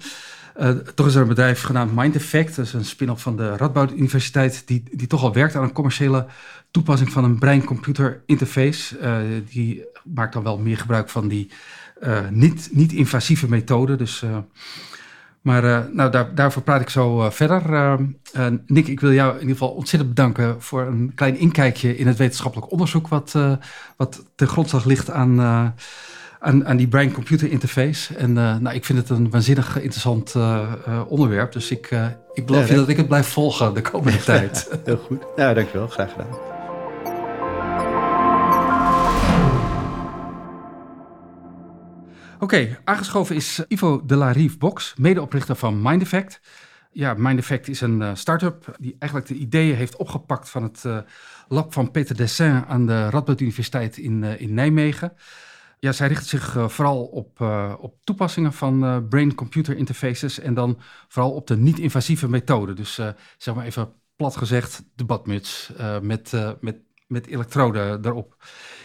Toch 0.94 1.06
is 1.06 1.14
er 1.14 1.22
een 1.22 1.28
bedrijf 1.28 1.62
genaamd 1.62 1.94
Mind 1.94 2.14
Effect, 2.14 2.56
dat 2.56 2.66
is 2.66 2.72
een 2.72 2.84
spin-off 2.84 3.22
van 3.22 3.36
de 3.36 3.56
Radboud 3.56 3.92
Universiteit, 3.92 4.62
die, 4.66 4.82
die 4.92 5.06
toch 5.06 5.22
al 5.22 5.32
werkt 5.32 5.56
aan 5.56 5.62
een 5.62 5.72
commerciële 5.72 6.26
toepassing 6.70 7.12
van 7.12 7.24
een 7.24 7.38
brein-computer 7.38 8.22
interface. 8.26 8.96
die 9.50 9.84
maakt 10.04 10.32
dan 10.32 10.42
wel 10.42 10.58
meer 10.58 10.78
gebruik 10.78 11.08
van 11.08 11.28
die 11.28 11.50
niet-invasieve 12.30 13.44
niet 13.44 13.54
methode. 13.54 13.96
Dus 13.96 14.24
maar 15.40 15.64
uh, 15.64 15.80
nou, 15.92 16.10
daar, 16.10 16.34
daarvoor 16.34 16.62
praat 16.62 16.80
ik 16.80 16.90
zo 16.90 17.24
uh, 17.24 17.30
verder. 17.30 17.70
Uh, 17.70 18.46
Nick, 18.66 18.88
ik 18.88 19.00
wil 19.00 19.12
jou 19.12 19.32
in 19.32 19.40
ieder 19.40 19.56
geval 19.56 19.70
ontzettend 19.70 20.14
bedanken 20.14 20.62
voor 20.62 20.86
een 20.86 21.12
klein 21.14 21.36
inkijkje 21.36 21.96
in 21.96 22.06
het 22.06 22.16
wetenschappelijk 22.16 22.72
onderzoek 22.72 23.08
wat, 23.08 23.38
wat 23.96 24.24
ten 24.34 24.48
grondslag 24.48 24.84
ligt 24.84 25.10
aan, 25.10 25.74
aan, 26.40 26.66
aan 26.66 26.76
die 26.76 26.88
brain-computer 26.88 27.50
interface. 27.50 28.16
En 28.16 28.32
nou, 28.32 28.70
ik 28.70 28.84
vind 28.84 28.98
het 28.98 29.10
een 29.10 29.30
waanzinnig 29.30 29.80
interessant 29.80 30.34
onderwerp. 31.08 31.52
Dus 31.52 31.70
ik, 31.70 31.90
ik 32.32 32.46
beloof 32.46 32.68
je 32.68 32.74
dat 32.74 32.88
ik 32.88 32.96
het 32.96 33.08
blijf 33.08 33.28
volgen 33.28 33.74
de 33.74 33.80
komende 33.80 34.18
tijd. 34.32 34.68
Heel 34.84 34.96
goed. 34.96 35.22
Ja, 35.36 35.54
dankjewel. 35.54 35.88
Graag 35.88 36.10
gedaan. 36.10 36.58
Oké, 42.38 42.78
aangeschoven 42.84 43.36
is 43.36 43.64
Ivo 43.68 44.02
de 44.06 44.16
la 44.16 44.32
Rive 44.32 44.58
Box, 44.58 44.94
medeoprichter 44.96 45.56
van 45.56 45.82
Mind 45.82 46.02
Effect. 46.02 46.40
Ja, 46.92 47.14
Mind 47.14 47.38
Effect 47.38 47.68
is 47.68 47.80
een 47.80 48.16
start-up 48.16 48.76
die 48.78 48.96
eigenlijk 48.98 49.30
de 49.30 49.38
ideeën 49.38 49.76
heeft 49.76 49.96
opgepakt 49.96 50.50
van 50.50 50.62
het 50.62 50.84
lab 51.48 51.72
van 51.72 51.90
Peter 51.90 52.16
Dessin 52.16 52.64
aan 52.68 52.86
de 52.86 53.10
Radboud 53.10 53.40
Universiteit 53.40 53.96
in, 53.96 54.22
in 54.24 54.54
Nijmegen. 54.54 55.12
Ja, 55.80 55.92
zij 55.92 56.08
richt 56.08 56.26
zich 56.26 56.56
vooral 56.66 57.04
op, 57.04 57.40
op 57.80 57.94
toepassingen 58.04 58.52
van 58.52 59.06
brain-computer 59.08 59.76
interfaces 59.76 60.38
en 60.38 60.54
dan 60.54 60.80
vooral 61.08 61.32
op 61.32 61.46
de 61.46 61.56
niet-invasieve 61.56 62.28
methode. 62.28 62.72
Dus 62.72 63.00
zeg 63.38 63.54
maar 63.54 63.64
even 63.64 63.92
plat 64.16 64.36
gezegd, 64.36 64.82
de 64.94 65.04
badmuts 65.04 65.72
met, 66.02 66.32
met, 66.60 66.76
met 67.06 67.26
elektroden 67.26 68.04
erop. 68.04 68.36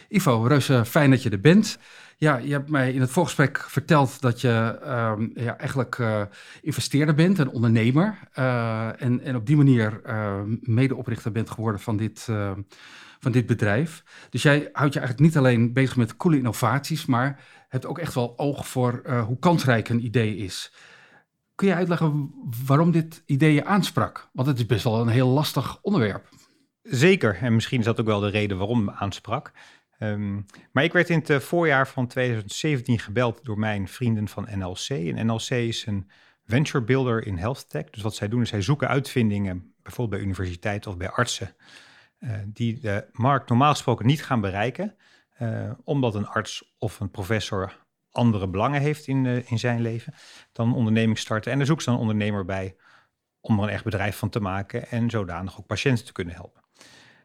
Ivo, 0.09 0.43
reuze 0.43 0.85
fijn 0.85 1.09
dat 1.09 1.23
je 1.23 1.29
er 1.29 1.39
bent. 1.39 1.77
Ja, 2.17 2.37
je 2.37 2.51
hebt 2.51 2.69
mij 2.69 2.93
in 2.93 3.01
het 3.01 3.09
voorgesprek 3.09 3.57
verteld 3.57 4.21
dat 4.21 4.41
je 4.41 4.79
um, 5.17 5.31
ja, 5.35 5.57
eigenlijk 5.57 5.97
uh, 5.97 6.21
investeerder 6.61 7.15
bent, 7.15 7.37
een 7.37 7.49
ondernemer. 7.49 8.19
Uh, 8.39 9.01
en, 9.01 9.21
en 9.21 9.35
op 9.35 9.45
die 9.45 9.57
manier 9.57 10.01
uh, 10.05 10.41
medeoprichter 10.61 11.31
bent 11.31 11.49
geworden 11.49 11.81
van 11.81 11.97
dit, 11.97 12.29
van 13.19 13.31
dit 13.31 13.45
bedrijf. 13.45 14.03
Dus 14.29 14.41
jij 14.41 14.69
houdt 14.71 14.93
je 14.93 14.99
eigenlijk 14.99 15.19
niet 15.19 15.37
alleen 15.37 15.73
bezig 15.73 15.95
met 15.95 16.17
coole 16.17 16.37
innovaties, 16.37 17.05
maar 17.05 17.39
hebt 17.69 17.85
ook 17.85 17.99
echt 17.99 18.13
wel 18.13 18.37
oog 18.37 18.67
voor 18.67 19.01
hoe 19.25 19.39
kansrijk 19.39 19.89
een 19.89 20.05
idee 20.05 20.37
is. 20.37 20.73
Kun 21.55 21.67
je 21.67 21.75
uitleggen 21.75 22.33
waarom 22.65 22.91
dit 22.91 23.23
idee 23.25 23.53
je 23.53 23.65
aansprak? 23.65 24.29
Want 24.33 24.47
het 24.47 24.57
is 24.57 24.65
best 24.65 24.83
wel 24.83 25.01
een 25.01 25.07
heel 25.07 25.27
lastig 25.27 25.81
onderwerp. 25.81 26.29
Zeker, 26.83 27.35
en 27.35 27.53
misschien 27.53 27.79
is 27.79 27.85
dat 27.85 27.99
ook 27.99 28.05
wel 28.05 28.19
de 28.19 28.29
reden 28.29 28.57
waarom 28.57 28.89
aansprak. 28.89 29.51
Um, 29.99 30.45
maar 30.71 30.83
ik 30.83 30.93
werd 30.93 31.09
in 31.09 31.19
het 31.19 31.29
eh, 31.29 31.39
voorjaar 31.39 31.87
van 31.87 32.07
2017 32.07 32.99
gebeld 32.99 33.39
door 33.43 33.59
mijn 33.59 33.87
vrienden 33.87 34.27
van 34.27 34.47
NLC. 34.51 34.89
En 34.89 35.25
NLC 35.25 35.49
is 35.49 35.85
een 35.85 36.09
venture 36.45 36.83
builder 36.83 37.25
in 37.25 37.37
health 37.37 37.69
tech. 37.69 37.89
Dus 37.89 38.01
wat 38.01 38.15
zij 38.15 38.27
doen 38.27 38.41
is 38.41 38.49
zij 38.49 38.61
zoeken 38.61 38.87
uitvindingen, 38.87 39.73
bijvoorbeeld 39.83 40.19
bij 40.19 40.29
universiteiten 40.29 40.91
of 40.91 40.97
bij 40.97 41.09
artsen, 41.09 41.55
uh, 42.19 42.31
die 42.45 42.79
de 42.79 43.07
markt 43.11 43.49
normaal 43.49 43.71
gesproken 43.71 44.05
niet 44.05 44.23
gaan 44.23 44.41
bereiken, 44.41 44.95
uh, 45.39 45.71
omdat 45.83 46.15
een 46.15 46.27
arts 46.27 46.75
of 46.77 46.99
een 46.99 47.11
professor 47.11 47.83
andere 48.11 48.47
belangen 48.47 48.81
heeft 48.81 49.07
in, 49.07 49.25
in 49.25 49.59
zijn 49.59 49.81
leven 49.81 50.13
dan 50.51 50.75
onderneming 50.75 51.17
starten. 51.17 51.51
En 51.51 51.57
daar 51.57 51.67
zoeken 51.67 51.85
ze 51.85 51.91
een 51.91 51.97
ondernemer 51.97 52.45
bij 52.45 52.75
om 53.39 53.57
er 53.57 53.63
een 53.63 53.69
echt 53.69 53.83
bedrijf 53.83 54.17
van 54.17 54.29
te 54.29 54.39
maken 54.39 54.89
en 54.89 55.09
zodanig 55.09 55.59
ook 55.59 55.65
patiënten 55.65 56.05
te 56.05 56.11
kunnen 56.11 56.33
helpen. 56.33 56.63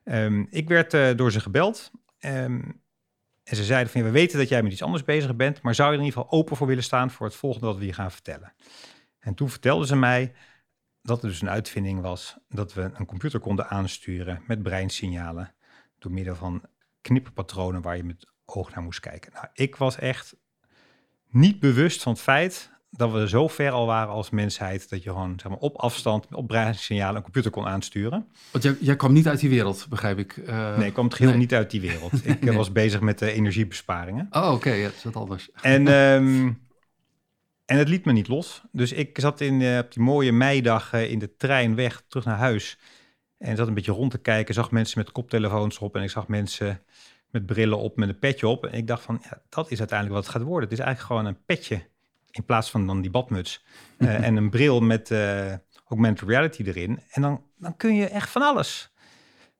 Um, 0.05 0.47
ik 0.51 0.69
werd 0.69 1.19
door 1.19 1.33
ze 1.33 1.41
gebeld 1.41 1.91
Ehm, 2.21 2.61
en 3.43 3.57
ze 3.57 3.65
zeiden 3.65 3.93
van, 3.93 4.01
ja, 4.01 4.07
we 4.07 4.13
weten 4.13 4.39
dat 4.39 4.49
jij 4.49 4.63
met 4.63 4.73
iets 4.73 4.83
anders 4.83 5.05
bezig 5.05 5.37
bent, 5.37 5.63
maar 5.63 5.75
zou 5.75 5.89
je 5.89 5.95
er 5.95 6.01
in 6.01 6.07
ieder 6.07 6.23
geval 6.23 6.39
open 6.39 6.57
voor 6.57 6.67
willen 6.67 6.83
staan 6.83 7.11
voor 7.11 7.27
het 7.27 7.37
volgende 7.37 7.67
wat 7.67 7.79
we 7.79 7.87
je 7.87 7.93
gaan 7.93 8.11
vertellen? 8.11 8.55
En 9.19 9.35
toen 9.35 9.51
vertelden 9.51 9.87
ze 9.87 9.97
mij 9.97 10.33
dat 11.03 11.23
er 11.23 11.29
dus 11.29 11.41
een 11.41 11.51
uitvinding 11.51 12.01
was 12.01 12.37
dat 12.49 12.75
we 12.75 12.91
een 12.95 13.07
computer 13.07 13.41
konden 13.41 13.69
aansturen 13.69 14.43
met 14.47 14.63
breinsignalen 14.63 15.55
door 15.99 16.13
middel 16.13 16.35
van 16.35 16.63
knipperpatronen 17.01 17.83
waar 17.83 17.97
je 17.97 18.05
met 18.05 18.33
oog 18.45 18.75
naar 18.75 18.85
moest 18.85 19.01
kijken. 19.01 19.33
Nou, 19.33 19.47
ik 19.53 19.77
was 19.77 19.99
echt 19.99 20.37
niet 21.27 21.61
bewust 21.61 22.03
van 22.03 22.13
het 22.13 22.21
feit 22.21 22.71
dat 22.91 23.13
we 23.13 23.29
zo 23.29 23.49
ver 23.49 23.71
al 23.71 23.87
waren 23.87 24.13
als 24.13 24.31
mensheid 24.31 24.91
dat 24.91 25.03
je 25.03 25.11
gewoon 25.11 25.39
zeg 25.43 25.51
maar, 25.51 25.61
op 25.61 25.77
afstand, 25.77 26.27
op 26.35 26.47
breinsignalen 26.47 27.17
een 27.17 27.23
computer 27.23 27.51
kon 27.51 27.67
aansturen. 27.67 28.27
Want 28.51 28.65
jij, 28.65 28.77
jij 28.81 28.97
kwam 28.97 29.13
niet 29.13 29.29
uit 29.29 29.41
die 29.41 29.51
wereld, 29.51 29.87
begrijp 29.89 30.19
ik. 30.19 30.37
Uh, 30.37 30.77
nee, 30.77 30.87
ik 30.87 30.93
kwam 30.93 31.05
het 31.05 31.15
geheel 31.15 31.37
niet 31.37 31.55
uit 31.55 31.71
die 31.71 31.81
wereld. 31.81 32.13
Ik 32.27 32.47
eh, 32.47 32.57
was 32.57 32.73
bezig 32.73 33.01
met 33.01 33.19
de 33.19 33.33
energiebesparingen. 33.33 34.29
Oh, 34.31 34.43
oké, 34.43 34.53
okay, 34.53 34.79
ja, 34.79 34.85
dat 34.85 34.95
is 34.95 35.05
wat 35.05 35.17
anders. 35.17 35.51
En, 35.63 35.89
um, 35.89 36.59
en 37.65 37.79
het 37.79 37.89
liet 37.89 38.05
me 38.05 38.13
niet 38.13 38.29
los. 38.29 38.63
Dus 38.73 38.93
ik 38.93 39.19
zat 39.21 39.41
in, 39.41 39.61
uh, 39.61 39.79
op 39.79 39.93
die 39.93 40.03
mooie 40.03 40.33
meidag 40.33 40.95
uh, 40.95 41.11
in 41.11 41.19
de 41.19 41.37
trein 41.37 41.75
weg 41.75 42.03
terug 42.09 42.25
naar 42.25 42.39
huis. 42.39 42.79
En 43.39 43.57
zat 43.57 43.69
een 43.69 43.75
beetje 43.75 43.93
rond 43.93 44.11
te 44.11 44.19
kijken, 44.19 44.55
zag 44.55 44.71
mensen 44.71 44.99
met 44.99 45.13
koptelefoons 45.13 45.79
op 45.79 45.97
en 45.97 46.03
ik 46.03 46.11
zag 46.11 46.29
mensen 46.29 46.83
met 47.31 47.47
brillen 47.47 47.79
op, 47.79 47.97
met 47.97 48.09
een 48.09 48.19
petje 48.19 48.49
op. 48.49 48.67
En 48.67 48.79
ik 48.79 48.87
dacht 48.87 49.03
van, 49.03 49.19
ja, 49.23 49.43
dat 49.49 49.71
is 49.71 49.79
uiteindelijk 49.79 50.19
wat 50.19 50.27
het 50.27 50.37
gaat 50.37 50.47
worden. 50.49 50.69
Het 50.69 50.79
is 50.79 50.85
eigenlijk 50.85 51.13
gewoon 51.13 51.27
een 51.27 51.45
petje 51.47 51.83
in 52.31 52.45
plaats 52.45 52.71
van 52.71 52.87
dan 52.87 53.01
die 53.01 53.11
badmuts 53.11 53.65
uh, 53.99 54.25
en 54.27 54.37
een 54.37 54.51
bril 54.51 54.81
met 54.81 55.11
uh, 55.11 55.53
augmented 55.89 56.29
reality 56.29 56.63
erin. 56.63 57.01
En 57.11 57.23
dan, 57.23 57.45
dan 57.57 57.77
kun 57.77 57.95
je 57.95 58.07
echt 58.07 58.31
van 58.31 58.43
alles. 58.43 58.93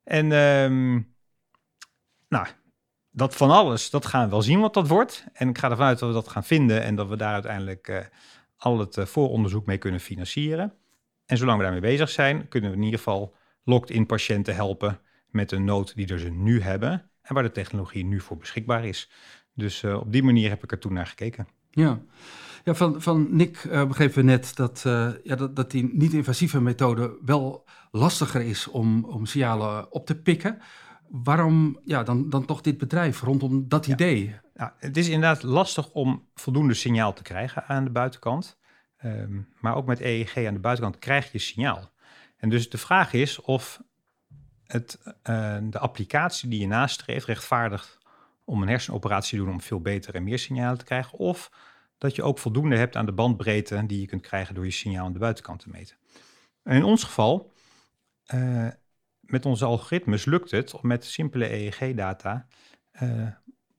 En 0.05 0.33
um, 0.33 1.15
nou, 2.29 2.47
dat 3.11 3.37
van 3.37 3.51
alles, 3.51 3.91
dat 3.91 4.07
gaan 4.07 4.25
we 4.25 4.31
wel 4.31 4.43
zien 4.43 4.61
wat 4.61 4.75
dat 4.75 4.89
wordt. 4.89 5.25
En 5.33 5.49
ik 5.49 5.59
ga 5.59 5.71
ervan 5.71 5.87
uit 5.87 5.99
dat 5.99 6.09
we 6.09 6.15
dat 6.15 6.29
gaan 6.29 6.45
vinden 6.45 6.83
en 6.83 6.95
dat 6.95 7.09
we 7.09 7.17
daar 7.17 7.33
uiteindelijk 7.33 7.89
uh, 7.89 7.99
al 8.57 8.79
het 8.79 8.97
vooronderzoek 9.01 9.67
mee 9.67 9.79
kunnen 9.79 10.01
financieren. 10.01 10.75
En 11.27 11.37
zolang 11.37 11.57
we 11.57 11.63
daarmee 11.63 11.81
bezig 11.81 12.11
zijn, 12.11 12.49
kunnen 12.49 12.71
we 12.71 12.77
in 12.77 12.83
ieder 12.83 12.99
geval 12.99 13.35
locked-in 13.65 14.07
patiënten 14.07 14.55
helpen 14.55 15.01
met 15.27 15.53
een 15.53 15.65
nood 15.65 15.95
die 15.95 16.19
ze 16.19 16.31
nu 16.31 16.61
hebben 16.61 17.11
en 17.23 17.35
waar 17.35 17.43
de 17.43 17.53
technologie 17.53 18.05
nu 18.05 18.21
voor 18.21 18.37
beschikbaar 18.37 18.85
is. 18.85 19.11
Dus 19.55 19.85
op 19.85 20.13
die 20.13 20.23
manier 20.23 20.49
heb 20.49 20.63
ik 20.63 20.73
er 20.73 20.79
toen 20.79 20.93
naar 20.93 21.07
gekeken. 21.07 21.49
Ja. 21.71 22.01
Ja, 22.65 22.75
van, 22.75 23.03
van 23.03 23.37
Nick 23.37 23.65
uh, 23.65 23.87
begrepen 23.87 24.15
we 24.15 24.23
net 24.23 24.57
dat, 24.57 24.85
uh, 24.87 25.11
ja, 25.23 25.37
dat, 25.37 25.57
dat 25.57 25.71
die 25.71 25.91
niet-invasieve 25.93 26.61
methode 26.61 27.19
wel 27.25 27.65
lastiger 27.91 28.41
is 28.41 28.69
om, 28.69 29.05
om 29.05 29.27
signalen 29.27 29.93
op 29.93 30.07
te 30.07 30.21
pikken. 30.21 30.59
Waarom 31.09 31.81
ja, 31.85 32.03
dan, 32.03 32.31
dan 32.31 32.45
toch 32.45 32.61
dit 32.61 32.79
bedrijf 32.79 33.21
rondom 33.21 33.69
dat 33.69 33.87
idee? 33.87 34.35
Ja, 34.55 34.75
het 34.79 34.97
is 34.97 35.09
inderdaad 35.09 35.43
lastig 35.43 35.91
om 35.91 36.29
voldoende 36.35 36.75
signaal 36.75 37.13
te 37.13 37.23
krijgen 37.23 37.67
aan 37.67 37.85
de 37.85 37.91
buitenkant. 37.91 38.59
Um, 39.05 39.49
maar 39.61 39.75
ook 39.75 39.87
met 39.87 40.01
EEG 40.01 40.47
aan 40.47 40.55
de 40.55 40.61
buitenkant 40.61 40.99
krijg 40.99 41.33
je 41.33 41.39
signaal. 41.39 41.91
En 42.37 42.49
dus 42.49 42.71
de 42.71 42.79
vraag 42.79 43.13
is 43.13 43.41
of 43.41 43.83
het, 44.65 44.99
uh, 45.05 45.57
de 45.63 45.79
applicatie 45.79 46.49
die 46.49 46.61
je 46.61 46.67
nastreeft 46.67 47.27
rechtvaardigt 47.27 47.99
om 48.51 48.63
een 48.63 48.69
hersenoperatie 48.69 49.39
te 49.39 49.45
doen 49.45 49.53
om 49.53 49.61
veel 49.61 49.81
beter 49.81 50.15
en 50.15 50.25
meer 50.25 50.39
signalen 50.39 50.79
te 50.79 50.85
krijgen. 50.85 51.19
Of 51.19 51.51
dat 51.99 52.17
je 52.17 52.23
ook 52.23 52.39
voldoende 52.39 52.77
hebt 52.77 52.97
aan 52.97 53.07
de 53.07 53.13
bandbreedte 53.13 53.87
die 53.87 54.01
je 54.01 54.07
kunt 54.07 54.23
krijgen 54.23 54.55
door 54.55 54.65
je 54.65 54.71
signaal 54.71 55.05
aan 55.05 55.13
de 55.13 55.19
buitenkant 55.19 55.61
te 55.61 55.69
meten. 55.69 55.97
En 56.63 56.77
in 56.77 56.85
ons 56.85 57.05
geval, 57.05 57.53
uh, 58.35 58.69
met 59.21 59.47
onze 59.47 59.65
algoritmes 59.65 60.25
lukt 60.25 60.51
het 60.51 60.75
om 60.75 60.89
met 60.89 61.05
simpele 61.05 61.53
EEG-data 61.53 62.47
uh, 63.03 63.27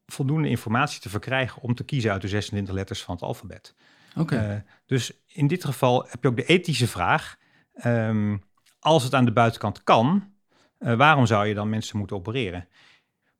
voldoende 0.05 0.49
informatie 0.49 1.01
te 1.01 1.10
verkrijgen 1.10 1.62
om 1.62 1.75
te 1.75 1.84
kiezen 1.84 2.12
uit 2.12 2.21
de 2.21 2.27
26 2.27 2.73
letters 2.73 3.03
van 3.03 3.15
het 3.15 3.23
alfabet. 3.23 3.75
Oké. 4.15 4.49
Uh, 4.49 4.71
dus 4.86 5.12
in 5.27 5.47
dit 5.47 5.65
geval 5.65 6.05
heb 6.10 6.21
je 6.23 6.27
ook 6.27 6.36
de 6.36 6.45
ethische 6.45 6.88
vraag: 6.88 7.38
um, 7.86 8.43
als 8.79 9.03
het 9.03 9.13
aan 9.13 9.25
de 9.25 9.34
buitenkant 9.34 9.84
kan, 9.84 10.34
waarom 10.77 11.25
zou 11.25 11.47
je 11.47 11.53
dan 11.53 11.69
mensen 11.69 11.97
moeten 11.97 12.15
opereren? 12.15 12.67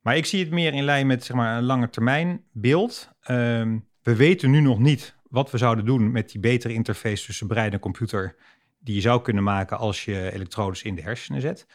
Maar 0.02 0.16
ik 0.16 0.26
zie 0.26 0.40
het 0.40 0.52
meer 0.52 0.74
in 0.74 0.84
lijn 0.84 1.06
met 1.06 1.24
zeg 1.24 1.36
maar, 1.36 1.56
een 1.56 1.64
lange 1.64 1.90
termijn 1.90 2.44
beeld. 2.52 3.10
Um, 3.30 3.88
we 4.02 4.16
weten 4.16 4.50
nu 4.50 4.60
nog 4.60 4.78
niet 4.78 5.16
wat 5.28 5.50
we 5.50 5.58
zouden 5.58 5.84
doen 5.84 6.12
met 6.12 6.30
die 6.30 6.40
betere 6.40 6.74
interface 6.74 7.24
tussen 7.24 7.46
brein 7.46 7.72
en 7.72 7.78
computer 7.78 8.36
die 8.78 8.94
je 8.94 9.00
zou 9.00 9.22
kunnen 9.22 9.42
maken 9.42 9.78
als 9.78 10.04
je 10.04 10.32
elektrodes 10.32 10.82
in 10.82 10.94
de 10.94 11.02
hersenen 11.02 11.40
zet. 11.40 11.66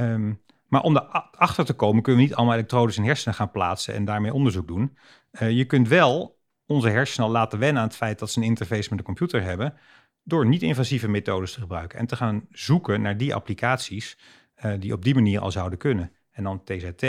Um, 0.00 0.40
maar 0.66 0.82
om 0.82 0.96
erachter 0.96 1.64
te 1.64 1.72
komen 1.72 2.02
kunnen 2.02 2.22
we 2.22 2.28
niet 2.28 2.36
allemaal 2.36 2.54
elektrodes 2.54 2.96
in 2.96 3.04
hersenen 3.04 3.34
gaan 3.34 3.50
plaatsen 3.50 3.94
en 3.94 4.04
daarmee 4.04 4.32
onderzoek 4.32 4.66
doen. 4.66 4.96
Uh, 5.32 5.50
je 5.50 5.64
kunt 5.64 5.88
wel 5.88 6.38
onze 6.66 6.88
hersenen 6.88 7.26
al 7.26 7.32
laten 7.32 7.58
wennen 7.58 7.82
aan 7.82 7.88
het 7.88 7.96
feit 7.96 8.18
dat 8.18 8.30
ze 8.30 8.38
een 8.38 8.44
interface 8.44 8.88
met 8.88 8.98
de 8.98 9.04
computer 9.04 9.42
hebben, 9.42 9.74
door 10.22 10.46
niet-invasieve 10.46 11.08
methodes 11.08 11.52
te 11.52 11.60
gebruiken 11.60 11.98
en 11.98 12.06
te 12.06 12.16
gaan 12.16 12.46
zoeken 12.50 13.02
naar 13.02 13.16
die 13.16 13.34
applicaties 13.34 14.18
uh, 14.64 14.72
die 14.78 14.92
op 14.92 15.04
die 15.04 15.14
manier 15.14 15.40
al 15.40 15.50
zouden 15.50 15.78
kunnen. 15.78 16.12
En 16.30 16.44
dan 16.44 16.64
TZT, 16.64 17.04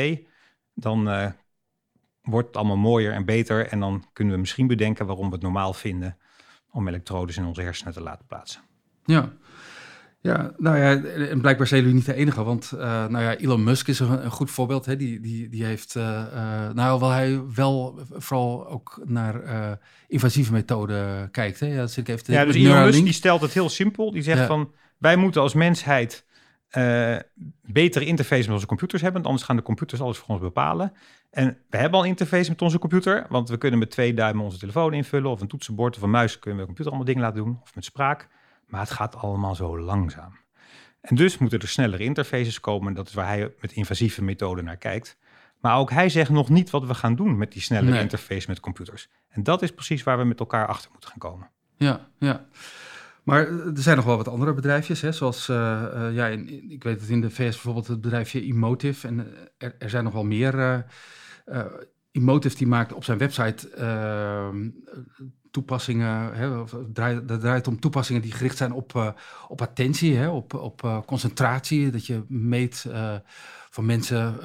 dan 0.80 1.08
uh, 1.08 1.28
wordt 2.22 2.48
het 2.48 2.58
allemaal 2.58 2.78
mooier 2.78 3.14
en 3.14 3.26
beter. 3.26 3.68
En 3.68 3.80
dan 3.80 4.06
kunnen 4.14 4.34
we 4.34 4.40
misschien 4.40 4.68
bedenken 4.68 5.06
waarom 5.06 5.28
we 5.28 5.34
het 5.34 5.42
normaal 5.44 5.74
vinden 5.74 6.18
om 6.72 6.88
elektrodes 6.88 7.38
in 7.38 7.46
onze 7.46 7.62
hersenen 7.62 7.94
te 7.94 8.02
laten 8.02 8.26
plaatsen. 8.26 8.62
Ja. 9.06 9.34
Ja, 10.22 10.52
nou 10.58 10.78
ja, 10.78 11.04
en 11.04 11.42
blijkbaar 11.42 11.68
zijn 11.68 11.82
jullie 11.82 11.96
niet 11.96 12.06
de 12.06 12.14
enige, 12.14 12.44
want 12.44 12.72
uh, 12.74 12.80
nou 12.80 13.20
ja, 13.20 13.36
Elon 13.36 13.64
Musk 13.64 13.88
is 13.88 14.00
een, 14.00 14.26
een 14.26 14.32
goed 14.32 14.52
voorbeeld. 14.52 14.86
Hè? 14.86 14.96
Die, 14.96 15.20
die, 15.20 15.50
die 15.50 15.64
heeft, 15.64 15.96
uh, 15.96 16.04
uh, 16.04 16.70
nou, 16.70 17.00
wel 17.00 17.10
hij 17.10 17.42
wel 17.56 18.00
vooral 18.12 18.68
ook 18.68 19.02
naar 19.06 19.42
invasieve 20.08 20.52
methoden 20.52 21.32
kijkt. 21.32 21.60
Hè? 21.60 21.68
Ja, 21.68 21.82
dus 21.82 21.98
ik 21.98 22.08
even 22.08 22.34
ja 22.34 22.46
dus 22.46 22.56
Elon 22.56 22.86
Musk 22.86 23.04
die 23.04 23.14
stelt 23.14 23.42
het 23.42 23.54
heel 23.54 23.70
simpel. 23.70 24.12
Die 24.12 24.22
zegt 24.22 24.46
van, 24.46 24.74
wij 24.98 25.16
moeten 25.16 25.42
als 25.42 25.54
mensheid 25.54 26.26
betere 27.62 28.06
interface 28.06 28.44
met 28.44 28.52
onze 28.52 28.66
computers 28.66 29.02
hebben, 29.02 29.22
want 29.22 29.32
anders 29.32 29.46
gaan 29.46 29.56
de 29.56 29.62
computers 29.62 30.02
alles 30.02 30.18
voor 30.18 30.28
ons 30.28 30.40
bepalen. 30.40 30.94
En 31.30 31.58
we 31.70 31.78
hebben 31.78 32.00
al 32.00 32.06
interface 32.06 32.50
met 32.50 32.62
onze 32.62 32.80
computer, 32.80 33.26
want 33.30 33.50
we 33.50 33.58
kunnen 33.58 33.80
met 33.80 33.92
twee 33.92 34.14
duimen 34.14 34.44
onze 34.44 34.58
telefoon 34.58 34.94
invullen, 34.94 35.32
of 35.32 35.42
een 35.42 35.48
toetsenbord 35.48 35.96
of 35.96 36.02
een 36.02 36.10
muis 36.10 36.40
kunnen 36.40 36.60
we 36.60 36.60
de 36.60 36.66
computer 36.66 36.94
allemaal 36.94 37.14
dingen 37.14 37.22
laten 37.22 37.44
doen, 37.44 37.60
of 37.64 37.76
met 37.76 37.86
spraak. 37.86 38.28
Maar 38.68 38.82
het 38.82 38.92
gaat 38.92 39.16
allemaal 39.16 39.56
zo 39.56 39.80
langzaam. 39.80 40.38
En 41.02 41.16
dus 41.16 41.38
moeten 41.38 41.60
er 41.60 41.68
snellere 41.68 42.04
interfaces 42.04 42.60
komen. 42.60 42.94
Dat 42.94 43.08
is 43.08 43.14
waar 43.14 43.28
hij 43.28 43.54
met 43.60 43.72
invasieve 43.72 44.24
methoden 44.24 44.64
naar 44.64 44.78
kijkt. 44.78 45.18
Maar 45.62 45.78
ook 45.78 45.92
hij 45.92 46.10
zegt 46.10 46.30
nog 46.30 46.50
niet 46.50 46.70
wat 46.70 46.86
we 46.86 46.94
gaan 46.94 47.16
doen 47.16 47.38
met 47.38 47.52
die 47.52 47.62
snellere 47.62 48.00
interface 48.00 48.50
met 48.50 48.60
computers. 48.60 49.10
En 49.30 49.44
dat 49.44 49.62
is 49.62 49.72
precies 49.72 50.04
waar 50.04 50.18
we 50.18 50.24
met 50.24 50.40
elkaar 50.40 50.68
achter 50.68 50.92
moeten 50.92 51.10
gaan 51.10 51.20
komen. 51.20 51.50
Ja, 51.76 52.08
ja. 52.20 52.46
Maar 53.28 53.48
er 53.48 53.72
zijn 53.82 53.96
nog 53.96 54.06
wel 54.06 54.18
wat 54.18 54.28
andere 54.28 54.54
bedrijfjes, 54.54 55.02
hè? 55.02 55.12
zoals, 55.12 55.50
uh, 55.50 55.84
uh, 55.94 56.14
ja, 56.14 56.28
ik 56.68 56.84
weet 56.84 57.02
het 57.02 57.10
in 57.10 57.22
de 57.22 57.30
VS 57.30 57.36
bijvoorbeeld 57.36 57.88
het 57.88 58.02
bedrijfje 58.02 58.42
Emotive. 58.42 59.08
En 59.08 59.28
er, 59.58 59.76
er 59.80 59.90
zijn 59.90 60.04
nog 60.04 60.14
wel 60.14 60.24
meer. 60.24 60.86
Uh, 61.46 61.66
Emotive 62.12 62.58
die 62.58 62.68
maakt 62.68 62.94
op 62.94 63.04
zijn 63.04 63.18
website 63.18 63.70
ehm, 63.70 64.70
toepassingen, 65.52 66.34
hè, 66.34 66.64
draait, 66.94 67.28
dat 67.28 67.40
draait 67.40 67.68
om 67.68 67.80
toepassingen 67.80 68.22
die 68.22 68.32
gericht 68.32 68.58
zijn 68.58 68.72
op, 68.72 69.16
op 69.48 69.62
attentie, 69.62 70.16
hè, 70.16 70.30
op, 70.30 70.54
op 70.54 71.04
concentratie. 71.06 71.92
Dat 71.92 72.06
je 72.06 72.24
meet 72.28 72.86
van 73.70 73.86
mensen, 73.86 74.36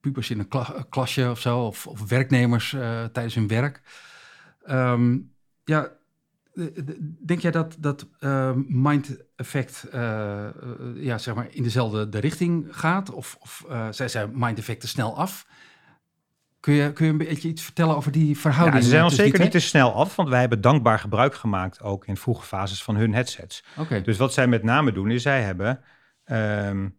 pubers 0.00 0.30
in 0.30 0.38
een 0.38 0.48
kla 0.48 0.86
klasje 0.88 1.30
of 1.30 1.40
zo, 1.40 1.58
of, 1.58 1.86
of 1.86 2.08
werknemers 2.08 2.70
tijdens 3.12 3.34
hun 3.34 3.48
werk. 3.48 3.82
Um, 4.70 5.32
ja, 5.64 5.97
denk 7.26 7.40
jij 7.40 7.50
dat 7.50 7.76
dat 7.78 8.06
mind 8.66 9.16
effect 9.36 9.86
ja, 10.94 11.18
zeg 11.18 11.34
maar 11.34 11.46
in 11.50 11.62
dezelfde 11.62 12.08
de 12.08 12.18
richting 12.18 12.66
gaat? 12.70 13.10
Of, 13.10 13.36
of 13.40 13.64
zij 13.90 14.08
zijn 14.08 14.30
mind 14.34 14.58
effecten 14.58 14.88
snel 14.88 15.16
af? 15.16 15.46
Kun 16.60 16.74
je, 16.74 16.92
kun 16.92 17.06
je 17.06 17.12
een 17.12 17.18
beetje 17.18 17.48
iets 17.48 17.62
vertellen 17.62 17.96
over 17.96 18.12
die 18.12 18.38
verhouding? 18.38 18.76
Ja, 18.76 18.82
ze 18.84 18.88
zijn 18.88 19.02
al 19.02 19.10
zeker 19.10 19.40
niet 19.40 19.50
te 19.50 19.60
snel 19.60 19.92
af, 19.92 20.16
want 20.16 20.28
wij 20.28 20.40
hebben 20.40 20.60
dankbaar 20.60 20.98
gebruik 20.98 21.34
gemaakt 21.34 21.82
ook 21.82 22.06
in 22.06 22.16
vroege 22.16 22.46
fases 22.46 22.82
van 22.82 22.96
hun 22.96 23.14
headsets. 23.14 23.64
Okay. 23.76 24.02
Dus 24.02 24.16
wat 24.16 24.32
zij 24.32 24.46
met 24.46 24.62
name 24.62 24.92
doen, 24.92 25.10
is 25.10 25.22
zij 25.22 25.42
hebben 25.42 25.80
um, 26.24 26.98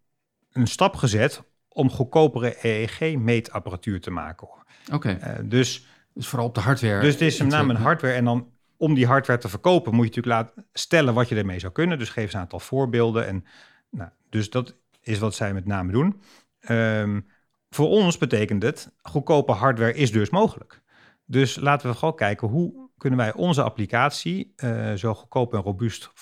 een 0.52 0.66
stap 0.66 0.96
gezet 0.96 1.42
om 1.68 1.90
goedkopere 1.90 2.56
EEG-meetapparatuur 2.62 4.00
te 4.00 4.10
maken. 4.10 4.48
Oké. 4.48 4.94
Okay. 4.94 5.48
Dus, 5.48 5.86
dus 6.14 6.26
vooral 6.26 6.46
op 6.48 6.54
de 6.54 6.60
hardware. 6.60 7.00
Dus 7.00 7.12
het 7.12 7.22
is 7.22 7.38
met 7.38 7.48
name 7.48 7.74
een 7.74 7.80
hardware 7.80 8.14
en 8.14 8.24
dan 8.24 8.48
om 8.80 8.94
die 8.94 9.06
hardware 9.06 9.40
te 9.40 9.48
verkopen 9.48 9.94
moet 9.94 10.14
je 10.14 10.20
natuurlijk 10.20 10.54
laten 10.54 10.68
stellen 10.72 11.14
wat 11.14 11.28
je 11.28 11.36
ermee 11.36 11.58
zou 11.58 11.72
kunnen. 11.72 11.98
Dus 11.98 12.08
geef 12.08 12.30
ze 12.30 12.36
een 12.36 12.42
aantal 12.42 12.60
voorbeelden. 12.60 13.26
En, 13.26 13.44
nou, 13.90 14.10
dus 14.28 14.50
dat 14.50 14.76
is 15.00 15.18
wat 15.18 15.34
zij 15.34 15.54
met 15.54 15.66
name 15.66 15.92
doen. 15.92 16.20
Um, 16.68 17.26
voor 17.70 17.88
ons 17.88 18.18
betekent 18.18 18.62
het, 18.62 18.92
goedkope 19.02 19.52
hardware 19.52 19.94
is 19.94 20.12
dus 20.12 20.30
mogelijk. 20.30 20.82
Dus 21.24 21.56
laten 21.56 21.90
we 21.90 21.96
gewoon 21.96 22.14
kijken, 22.14 22.48
hoe 22.48 22.88
kunnen 22.96 23.18
wij 23.18 23.32
onze 23.32 23.62
applicatie 23.62 24.52
uh, 24.56 24.92
zo 24.92 25.14
goedkoop 25.14 25.54
en 25.54 25.60
robuust 25.60 26.12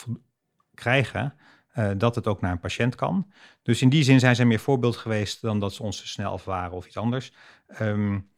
krijgen, 0.75 1.35
uh, 1.75 1.90
dat 1.97 2.14
het 2.14 2.27
ook 2.27 2.40
naar 2.40 2.53
een 2.53 2.61
patiënt 2.61 2.94
kan. 2.94 3.33
Dus 3.62 3.83
in 3.83 3.88
die 3.88 4.03
zin 4.03 4.21
zijn 4.21 4.37
ze 4.37 4.44
meer 4.44 4.59
voorbeeld 4.59 4.97
geweest 4.97 5.40
dan 5.42 5.59
dat 5.61 5.73
ze 5.73 5.83
ons 5.83 6.11
snel 6.11 6.33
af 6.33 6.44
waren 6.44 6.77
of 6.77 6.87
iets 6.87 6.97
anders. 6.97 7.33
Um, 7.81 8.31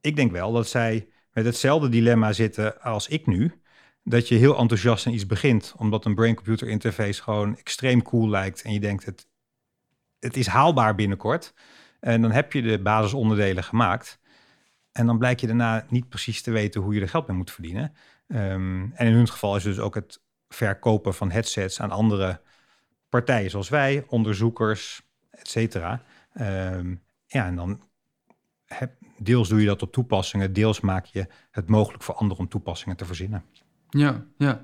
ik 0.00 0.16
denk 0.16 0.32
wel 0.32 0.52
dat 0.52 0.68
zij 0.68 1.08
met 1.32 1.44
hetzelfde 1.44 1.88
dilemma 1.88 2.32
zitten 2.32 2.80
als 2.82 3.08
ik 3.08 3.26
nu. 3.26 3.60
Dat 4.02 4.28
je 4.28 4.34
heel 4.34 4.58
enthousiast 4.58 5.06
aan 5.06 5.12
iets 5.12 5.26
begint, 5.26 5.74
omdat 5.76 6.04
een 6.04 6.14
brain-computer 6.14 6.68
interface 6.68 7.22
gewoon 7.22 7.56
extreem 7.56 8.02
cool 8.02 8.28
lijkt. 8.28 8.62
En 8.62 8.72
je 8.72 8.80
denkt, 8.80 9.04
het, 9.04 9.26
het 10.18 10.36
is 10.36 10.46
haalbaar 10.46 10.94
binnenkort. 10.94 11.54
En 12.00 12.22
dan 12.22 12.30
heb 12.30 12.52
je 12.52 12.62
de 12.62 12.82
basisonderdelen 12.82 13.64
gemaakt. 13.64 14.18
En 14.92 15.06
dan 15.06 15.18
blijkt 15.18 15.40
je 15.40 15.46
daarna 15.46 15.86
niet 15.88 16.08
precies 16.08 16.42
te 16.42 16.50
weten 16.50 16.80
hoe 16.80 16.94
je 16.94 17.00
er 17.00 17.08
geld 17.08 17.26
mee 17.26 17.36
moet 17.36 17.50
verdienen. 17.50 17.94
Um, 18.26 18.92
en 18.94 19.06
in 19.06 19.12
hun 19.12 19.28
geval 19.28 19.56
is 19.56 19.62
dus 19.62 19.78
ook 19.78 19.94
het 19.94 20.22
verkopen 20.48 21.14
van 21.14 21.30
headsets 21.30 21.80
aan 21.80 21.90
andere 21.90 22.40
partijen 23.08 23.50
zoals 23.50 23.68
wij, 23.68 24.04
onderzoekers, 24.08 25.02
et 25.30 25.48
cetera. 25.48 26.02
Um, 26.40 27.02
ja, 27.26 27.46
en 27.46 27.56
dan 27.56 27.82
deels 29.18 29.48
doe 29.48 29.60
je 29.60 29.66
dat 29.66 29.82
op 29.82 29.92
toepassingen, 29.92 30.52
deels 30.52 30.80
maak 30.80 31.04
je 31.04 31.26
het 31.50 31.68
mogelijk 31.68 32.02
voor 32.02 32.14
anderen 32.14 32.44
om 32.44 32.48
toepassingen 32.48 32.96
te 32.96 33.04
verzinnen. 33.04 33.44
Ja, 33.88 34.24
ja. 34.36 34.62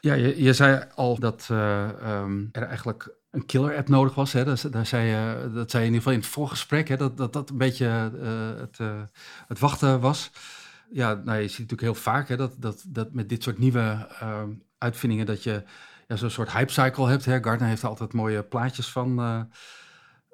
Ja, 0.00 0.14
je, 0.14 0.42
je 0.42 0.52
zei 0.52 0.84
al 0.94 1.18
dat 1.18 1.48
uh, 1.50 1.88
um, 2.22 2.48
er 2.52 2.62
eigenlijk 2.62 3.14
een 3.30 3.46
killer 3.46 3.76
app 3.76 3.88
nodig 3.88 4.14
was. 4.14 4.32
Hè? 4.32 4.44
Dat, 4.44 4.66
daar 4.70 4.86
zei, 4.86 5.12
uh, 5.12 5.54
dat 5.54 5.70
zei 5.70 5.82
je 5.82 5.88
in 5.88 5.94
ieder 5.94 5.96
geval 5.96 6.12
in 6.12 6.18
het 6.18 6.28
voorgesprek, 6.28 6.88
hè? 6.88 6.96
Dat, 6.96 7.16
dat 7.16 7.32
dat 7.32 7.50
een 7.50 7.58
beetje 7.58 8.10
uh, 8.14 8.60
het, 8.60 8.78
uh, 8.78 9.02
het 9.46 9.58
wachten 9.58 10.00
was. 10.00 10.30
Ja, 10.90 11.14
nou, 11.14 11.38
je 11.38 11.48
ziet 11.48 11.58
natuurlijk 11.58 11.80
heel 11.80 11.94
vaak 11.94 12.28
hè, 12.28 12.36
dat, 12.36 12.54
dat, 12.58 12.84
dat 12.88 13.12
met 13.12 13.28
dit 13.28 13.42
soort 13.42 13.58
nieuwe 13.58 14.08
uitvindingen 14.78 15.26
dat 15.26 15.42
je 15.42 15.62
ja, 16.08 16.16
zo'n 16.16 16.30
soort 16.30 16.52
hype 16.52 16.72
cycle 16.72 17.08
hebt. 17.08 17.24
Hè? 17.24 17.42
Gartner 17.42 17.68
heeft 17.68 17.82
er 17.82 17.88
altijd 17.88 18.12
mooie 18.12 18.42
plaatjes 18.42 18.88
van. 18.88 19.14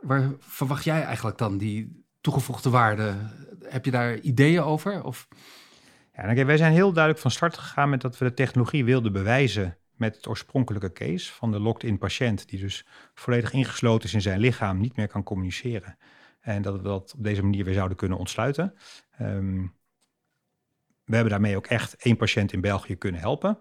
waar 0.01 0.33
verwacht 0.39 0.85
jij 0.85 1.05
eigenlijk 1.05 1.39
dan 1.39 1.59
die 1.59 2.06
toegevoegde 2.27 2.71
waarde? 2.71 3.15
Heb 3.65 3.85
je 3.85 3.91
daar 3.91 4.19
ideeën 4.19 4.63
over? 4.63 5.05
Of... 5.05 5.29
Ja, 6.15 6.27
nou, 6.27 6.45
wij 6.45 6.57
zijn 6.57 6.73
heel 6.73 6.93
duidelijk 6.93 7.23
van 7.23 7.31
start 7.31 7.59
gegaan 7.59 7.91
met 7.91 8.01
dat 8.01 8.19
we 8.19 8.25
de 8.25 8.35
technologie 8.35 8.85
wilden 8.85 9.13
bewijzen 9.13 9.79
met 9.93 10.17
het 10.17 10.29
oorspronkelijke 10.29 10.93
case 10.93 11.33
van 11.33 11.53
de 11.53 11.61
locked-in 11.61 11.99
patiënt, 11.99 12.49
die 12.49 12.61
dus 12.61 12.87
volledig 13.15 13.53
ingesloten 13.53 14.09
is 14.09 14.15
in 14.15 14.21
zijn 14.21 14.41
lichaam, 14.41 14.79
niet 14.79 14.97
meer 14.97 15.09
kan 15.09 15.23
communiceren. 15.23 15.99
En 16.41 16.63
dat 16.63 16.77
we 16.77 16.83
dat 16.83 17.15
op 17.17 17.25
deze 17.25 17.43
manier 17.43 17.65
weer 17.65 17.75
zouden 17.75 17.97
kunnen 17.97 18.19
ontsluiten. 18.19 18.75
Um, 19.21 19.75
we 21.05 21.15
hebben 21.15 21.33
daarmee 21.33 21.57
ook 21.57 21.67
echt 21.67 21.97
één 21.97 22.17
patiënt 22.17 22.53
in 22.53 22.61
België 22.61 22.97
kunnen 22.97 23.21
helpen. 23.21 23.61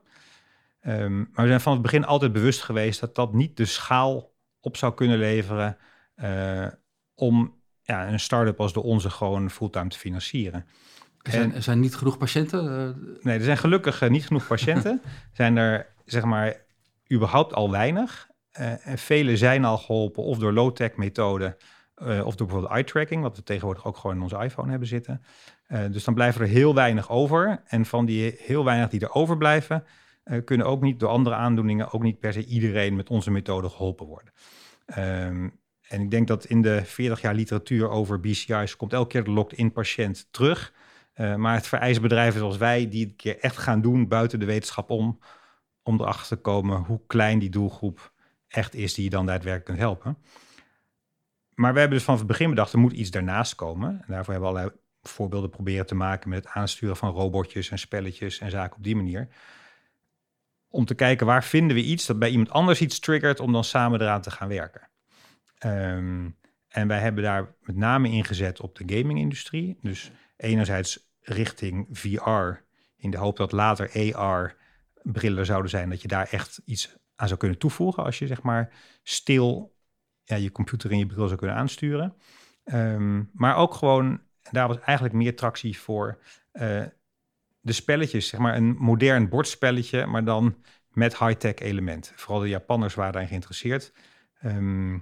Um, 0.87 1.17
maar 1.17 1.43
we 1.43 1.47
zijn 1.47 1.61
van 1.61 1.73
het 1.73 1.81
begin 1.81 2.05
altijd 2.05 2.31
bewust 2.31 2.63
geweest 2.63 2.99
dat 2.99 3.15
dat 3.15 3.33
niet 3.33 3.57
de 3.57 3.65
schaal 3.65 4.35
op 4.59 4.77
zou 4.77 4.93
kunnen 4.93 5.17
leveren 5.17 5.77
uh, 6.15 6.67
om 7.13 7.63
ja, 7.85 8.07
een 8.07 8.19
start-up 8.19 8.59
als 8.59 8.73
de 8.73 8.83
onze 8.83 9.09
gewoon 9.09 9.49
fulltime 9.49 9.89
te 9.89 9.97
financieren. 9.97 10.65
Er 11.21 11.31
zijn, 11.31 11.53
er 11.53 11.63
zijn 11.63 11.79
niet 11.79 11.95
genoeg 11.95 12.17
patiënten? 12.17 12.63
Uh... 12.65 13.23
Nee, 13.23 13.37
er 13.37 13.43
zijn 13.43 13.57
gelukkig 13.57 14.01
uh, 14.01 14.09
niet 14.09 14.25
genoeg 14.25 14.47
patiënten. 14.47 15.01
zijn 15.33 15.57
er 15.57 15.87
zeg 16.05 16.23
maar 16.23 16.55
überhaupt 17.11 17.53
al 17.53 17.71
weinig. 17.71 18.29
Uh, 18.59 18.87
en 18.87 18.97
vele 18.97 19.37
zijn 19.37 19.65
al 19.65 19.77
geholpen 19.77 20.23
of 20.23 20.37
door 20.37 20.53
low-tech 20.53 20.95
methoden 20.95 21.57
of 21.97 22.35
door 22.35 22.47
bijvoorbeeld 22.47 22.71
eye-tracking, 22.73 23.21
wat 23.21 23.35
we 23.35 23.43
tegenwoordig 23.43 23.85
ook 23.85 23.97
gewoon 23.97 24.15
in 24.15 24.21
onze 24.21 24.37
iPhone 24.37 24.69
hebben 24.69 24.87
zitten. 24.87 25.21
Dus 25.91 26.03
dan 26.03 26.13
blijven 26.13 26.41
er 26.41 26.47
heel 26.47 26.75
weinig 26.75 27.09
over. 27.09 27.61
En 27.67 27.85
van 27.85 28.05
die 28.05 28.35
heel 28.37 28.65
weinig 28.65 28.89
die 28.89 28.99
er 28.99 29.13
overblijven, 29.13 29.83
kunnen 30.45 30.67
ook 30.67 30.81
niet 30.81 30.99
door 30.99 31.09
andere 31.09 31.35
aandoeningen, 31.35 31.91
ook 31.91 32.01
niet 32.01 32.19
per 32.19 32.33
se 32.33 32.45
iedereen 32.45 32.95
met 32.95 33.09
onze 33.09 33.31
methode 33.31 33.69
geholpen 33.69 34.05
worden. 34.05 34.33
Um, 35.27 35.59
en 35.95 36.01
ik 36.01 36.11
denk 36.11 36.27
dat 36.27 36.45
in 36.45 36.61
de 36.61 36.85
40 36.85 37.21
jaar 37.21 37.33
literatuur 37.33 37.89
over 37.89 38.19
BCI's 38.19 38.75
komt 38.75 38.93
elke 38.93 39.07
keer 39.07 39.23
de 39.23 39.31
locked-in 39.31 39.71
patiënt 39.71 40.27
terug. 40.31 40.73
maar 41.15 41.53
het 41.53 41.67
vereist 41.67 42.01
bedrijven 42.01 42.39
zoals 42.39 42.57
wij 42.57 42.89
die 42.89 43.05
het 43.05 43.15
keer 43.15 43.39
echt 43.39 43.57
gaan 43.57 43.81
doen 43.81 44.07
buiten 44.07 44.39
de 44.39 44.45
wetenschap 44.45 44.89
om, 44.89 45.19
om 45.83 45.99
erachter 45.99 46.37
te 46.37 46.43
komen 46.43 46.81
hoe 46.81 47.01
klein 47.07 47.39
die 47.39 47.49
doelgroep 47.49 48.13
echt 48.47 48.75
is 48.75 48.93
die 48.93 49.03
je 49.03 49.09
dan 49.09 49.25
daadwerkelijk 49.25 49.65
kunt 49.65 49.77
helpen. 49.77 50.17
Maar 51.53 51.73
we 51.73 51.79
hebben 51.79 51.97
dus 51.97 52.05
vanaf 52.05 52.19
het 52.19 52.29
begin 52.29 52.49
bedacht, 52.49 52.73
er 52.73 52.79
moet 52.79 52.93
iets 52.93 53.11
daarnaast 53.11 53.55
komen. 53.55 53.89
En 53.89 54.05
daarvoor 54.07 54.33
hebben 54.33 54.51
we 54.51 54.57
allerlei 54.57 54.79
voorbeelden 55.01 55.49
proberen 55.49 55.85
te 55.85 55.95
maken 55.95 56.29
met 56.29 56.43
het 56.43 56.53
aansturen 56.53 56.95
van 56.95 57.11
robotjes 57.11 57.69
en 57.69 57.79
spelletjes 57.79 58.39
en 58.39 58.49
zaken 58.49 58.77
op 58.77 58.83
die 58.83 58.95
manier. 58.95 59.27
Om 60.69 60.85
te 60.85 60.95
kijken 60.95 61.25
waar 61.25 61.43
vinden 61.43 61.75
we 61.75 61.83
iets 61.83 62.05
dat 62.05 62.19
bij 62.19 62.29
iemand 62.29 62.49
anders 62.49 62.81
iets 62.81 62.99
triggert 62.99 63.39
om 63.39 63.51
dan 63.51 63.63
samen 63.63 64.01
eraan 64.01 64.21
te 64.21 64.31
gaan 64.31 64.47
werken. 64.47 64.89
Um, 65.65 66.37
en 66.67 66.87
wij 66.87 66.99
hebben 66.99 67.23
daar 67.23 67.55
met 67.61 67.75
name 67.75 68.09
ingezet 68.09 68.61
op 68.61 68.75
de 68.75 68.97
gaming-industrie. 68.97 69.77
Dus 69.81 70.11
enerzijds 70.37 71.13
richting 71.21 71.87
VR, 71.91 72.63
in 72.97 73.11
de 73.11 73.17
hoop 73.17 73.37
dat 73.37 73.51
later 73.51 74.13
AR 74.15 74.55
brillen 75.01 75.45
zouden 75.45 75.69
zijn, 75.69 75.89
dat 75.89 76.01
je 76.01 76.07
daar 76.07 76.27
echt 76.31 76.61
iets 76.65 76.97
aan 77.15 77.27
zou 77.27 77.39
kunnen 77.39 77.57
toevoegen 77.57 78.03
als 78.03 78.19
je 78.19 78.27
zeg 78.27 78.41
maar 78.41 78.73
stil 79.03 79.75
ja, 80.23 80.35
je 80.35 80.51
computer 80.51 80.91
in 80.91 80.97
je 80.97 81.05
bril 81.05 81.25
zou 81.25 81.39
kunnen 81.39 81.55
aansturen. 81.55 82.15
Um, 82.65 83.29
maar 83.33 83.55
ook 83.55 83.73
gewoon, 83.73 84.21
daar 84.51 84.67
was 84.67 84.79
eigenlijk 84.79 85.15
meer 85.15 85.35
tractie 85.35 85.79
voor 85.79 86.19
uh, 86.53 86.83
de 87.59 87.73
spelletjes, 87.73 88.27
zeg 88.27 88.39
maar 88.39 88.55
een 88.55 88.75
modern 88.79 89.29
bordspelletje, 89.29 90.05
maar 90.05 90.25
dan 90.25 90.63
met 90.89 91.17
high-tech 91.17 91.55
elementen. 91.55 92.13
Vooral 92.15 92.39
de 92.39 92.49
Japanners 92.49 92.93
waren 92.93 93.11
daarin 93.11 93.29
geïnteresseerd. 93.29 93.93
Ehm, 94.39 94.97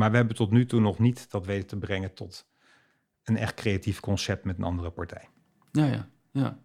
maar 0.00 0.10
we 0.10 0.16
hebben 0.16 0.36
tot 0.36 0.50
nu 0.50 0.66
toe 0.66 0.80
nog 0.80 0.98
niet 0.98 1.30
dat 1.30 1.46
weten 1.46 1.66
te 1.66 1.76
brengen 1.76 2.14
tot 2.14 2.46
een 3.24 3.36
echt 3.36 3.54
creatief 3.54 4.00
concept 4.00 4.44
met 4.44 4.58
een 4.58 4.64
andere 4.64 4.90
partij. 4.90 5.28
Ja, 5.72 5.86
ja, 5.86 6.08
ja. 6.32 6.58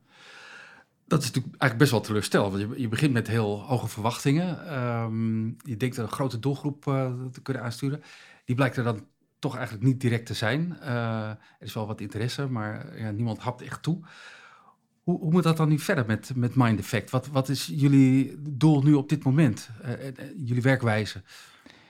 Dat 1.07 1.19
is 1.21 1.25
natuurlijk 1.25 1.61
eigenlijk 1.61 1.77
best 1.77 1.91
wel 1.91 2.01
teleurstellend. 2.01 2.53
Want 2.53 2.69
je, 2.69 2.81
je 2.81 2.87
begint 2.87 3.13
met 3.13 3.27
heel 3.27 3.61
hoge 3.61 3.87
verwachtingen. 3.87 4.67
Ehm, 4.67 5.45
je 5.45 5.77
denkt 5.77 5.97
een 5.97 6.07
grote 6.07 6.39
doelgroep 6.39 6.85
uh, 6.85 7.13
te 7.31 7.41
kunnen 7.41 7.63
aansturen. 7.63 8.01
Die 8.45 8.55
blijkt 8.55 8.77
er 8.77 8.83
dan 8.83 9.07
toch 9.39 9.55
eigenlijk 9.55 9.85
niet 9.85 10.01
direct 10.01 10.25
te 10.25 10.33
zijn. 10.33 10.77
Uh, 10.81 11.29
er 11.29 11.37
is 11.59 11.73
wel 11.73 11.87
wat 11.87 12.01
interesse, 12.01 12.49
maar 12.49 12.99
ja, 12.99 13.11
niemand 13.11 13.39
hapt 13.39 13.61
echt 13.61 13.83
toe. 13.83 14.05
Hoe, 15.03 15.19
hoe, 15.19 15.31
moet 15.31 15.43
dat 15.43 15.57
dan 15.57 15.69
nu 15.69 15.79
verder 15.79 16.05
met, 16.05 16.31
met 16.35 16.55
Mind 16.55 16.79
Effect? 16.79 17.09
Wat, 17.09 17.27
wat 17.27 17.49
is 17.49 17.65
jullie 17.65 18.35
doel 18.41 18.81
nu 18.81 18.93
op 18.93 19.09
dit 19.09 19.23
moment? 19.23 19.69
Uh, 19.85 19.91
jullie 20.35 20.61
werkwijze? 20.61 21.21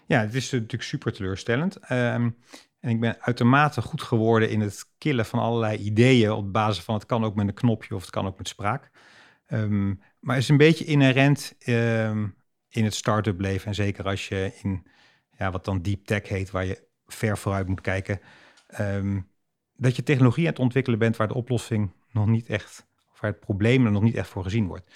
Ja, 0.08 0.20
het 0.20 0.34
is 0.34 0.52
natuurlijk 0.52 0.84
super 0.84 1.14
teleurstellend. 1.14 1.76
Um, 1.92 2.38
en 2.80 2.90
ik 2.90 3.00
ben 3.00 3.22
uitermate 3.22 3.82
goed 3.82 4.02
geworden 4.02 4.50
in 4.50 4.62
het 4.62 4.86
killen 4.98 5.26
van 5.26 5.40
allerlei 5.40 5.78
ideeën 5.78 6.32
op 6.32 6.54
basis 6.54 6.84
van 6.84 6.96
het 6.96 7.06
kan 7.06 7.24
ook 7.24 7.36
met 7.36 7.48
een 7.48 7.54
knopje 7.54 7.96
of 7.96 8.02
het 8.02 8.10
kan 8.10 8.26
ook 8.26 8.38
met 8.38 8.48
spraak. 8.48 8.92
Um, 9.48 10.02
maar 10.20 10.36
het 10.36 10.44
is 10.44 10.50
een 10.50 10.58
beetje 10.58 10.86
inherent 10.86 11.56
um, 11.68 12.36
in 12.70 12.84
het 12.84 12.94
start-up 12.94 13.40
leven. 13.40 13.68
En 13.68 13.76
zeker 13.76 14.06
als 14.06 14.28
je 14.28 14.52
in 14.62 14.88
ja, 15.38 15.52
wat 15.52 15.66
dan 15.66 15.82
deep 15.82 16.06
tech 16.06 16.28
heet, 16.28 16.52
waar 16.52 16.66
je 16.66 16.88
ver 17.08 17.38
vooruit 17.38 17.68
moet 17.68 17.82
kijken. 17.82 18.20
Dat 19.76 19.96
je 19.96 20.04
technologie 20.04 20.44
aan 20.44 20.52
het 20.52 20.60
ontwikkelen 20.60 21.00
bent 21.00 21.18
waar 21.18 21.28
de 21.28 21.34
oplossing 21.34 21.92
nog 22.12 22.28
niet 22.28 22.48
echt, 22.48 22.88
of 23.12 23.20
waar 23.20 23.32
het 23.32 23.40
probleem 23.40 23.86
er 23.86 23.92
nog 23.92 24.04
niet 24.04 24.16
echt 24.16 24.30
voor 24.30 24.44
gezien 24.44 24.68
wordt. 24.68 24.92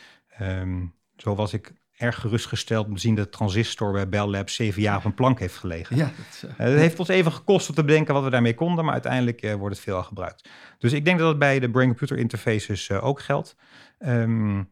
zo 1.15 1.35
was 1.35 1.53
ik 1.53 1.73
erg 1.99 2.19
gerustgesteld 2.19 2.87
om 2.87 2.93
te 2.93 2.99
zien 2.99 3.15
dat 3.15 3.25
de 3.25 3.31
transistor 3.31 3.91
bij 3.91 4.09
Bell 4.09 4.25
Labs 4.25 4.55
zeven 4.55 4.81
jaar 4.81 4.97
op 4.97 5.05
een 5.05 5.13
plank 5.13 5.39
heeft 5.39 5.57
gelegen. 5.57 5.95
Ja, 5.95 6.11
dat, 6.17 6.49
uh, 6.51 6.57
het 6.57 6.79
heeft 6.79 6.99
ons 6.99 7.07
even 7.07 7.31
gekost 7.31 7.69
om 7.69 7.75
te 7.75 7.83
bedenken 7.83 8.13
wat 8.13 8.23
we 8.23 8.29
daarmee 8.29 8.53
konden, 8.53 8.83
maar 8.83 8.93
uiteindelijk 8.93 9.43
uh, 9.43 9.53
wordt 9.53 9.75
het 9.75 9.83
veel 9.83 10.03
gebruikt. 10.03 10.49
Dus 10.77 10.93
ik 10.93 11.05
denk 11.05 11.19
dat 11.19 11.27
het 11.27 11.39
bij 11.39 11.59
de 11.59 11.69
brain-computer 11.69 12.17
interfaces 12.17 12.89
uh, 12.89 13.03
ook 13.03 13.19
geldt. 13.19 13.55
Um, 13.99 14.69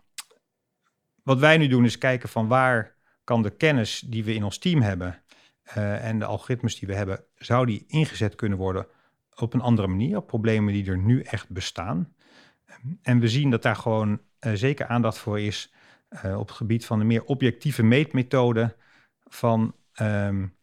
wat 1.24 1.40
wij 1.40 1.58
nu 1.58 1.68
doen 1.68 1.86
is 1.86 1.98
kijken 1.98 2.30
van 2.30 2.48
waar 2.48 2.96
kan 3.24 3.42
de 3.42 3.50
kennis 3.50 4.00
die 4.00 4.24
we 4.24 4.34
in 4.34 4.44
ons 4.44 4.58
team 4.58 4.82
hebben 4.82 5.22
en 6.02 6.20
de 6.20 6.26
algoritmes 6.26 6.80
die 6.80 6.88
we 6.88 6.96
hebben, 6.96 7.24
zou 7.36 7.66
die 7.66 7.84
ingezet 7.88 8.36
kunnen 8.36 8.58
worden 8.58 8.88
op 9.36 9.54
een 9.54 9.62
andere 9.62 9.88
manier, 9.88 10.18
op 10.18 10.28
problemen 10.28 10.74
die 10.74 10.90
er 10.90 10.98
nu 10.98 11.22
echt 11.22 11.50
bestaan. 11.50 12.14
Um, 12.86 13.00
en 13.02 13.20
we 13.20 13.28
zien 13.28 13.50
dat 13.50 13.62
daar 13.62 13.76
gewoon 13.76 14.20
zeker 14.40 14.86
aandacht 14.86 15.18
voor 15.18 15.40
is 15.40 15.74
uh, 16.10 16.40
op 16.40 16.48
het 16.48 16.58
gebied 16.58 16.86
van 16.86 17.00
de 17.00 17.06
meer 17.06 17.24
objectieve 17.24 17.84
meetmethode 17.84 18.76
van, 19.24 19.76
um, 20.02 20.56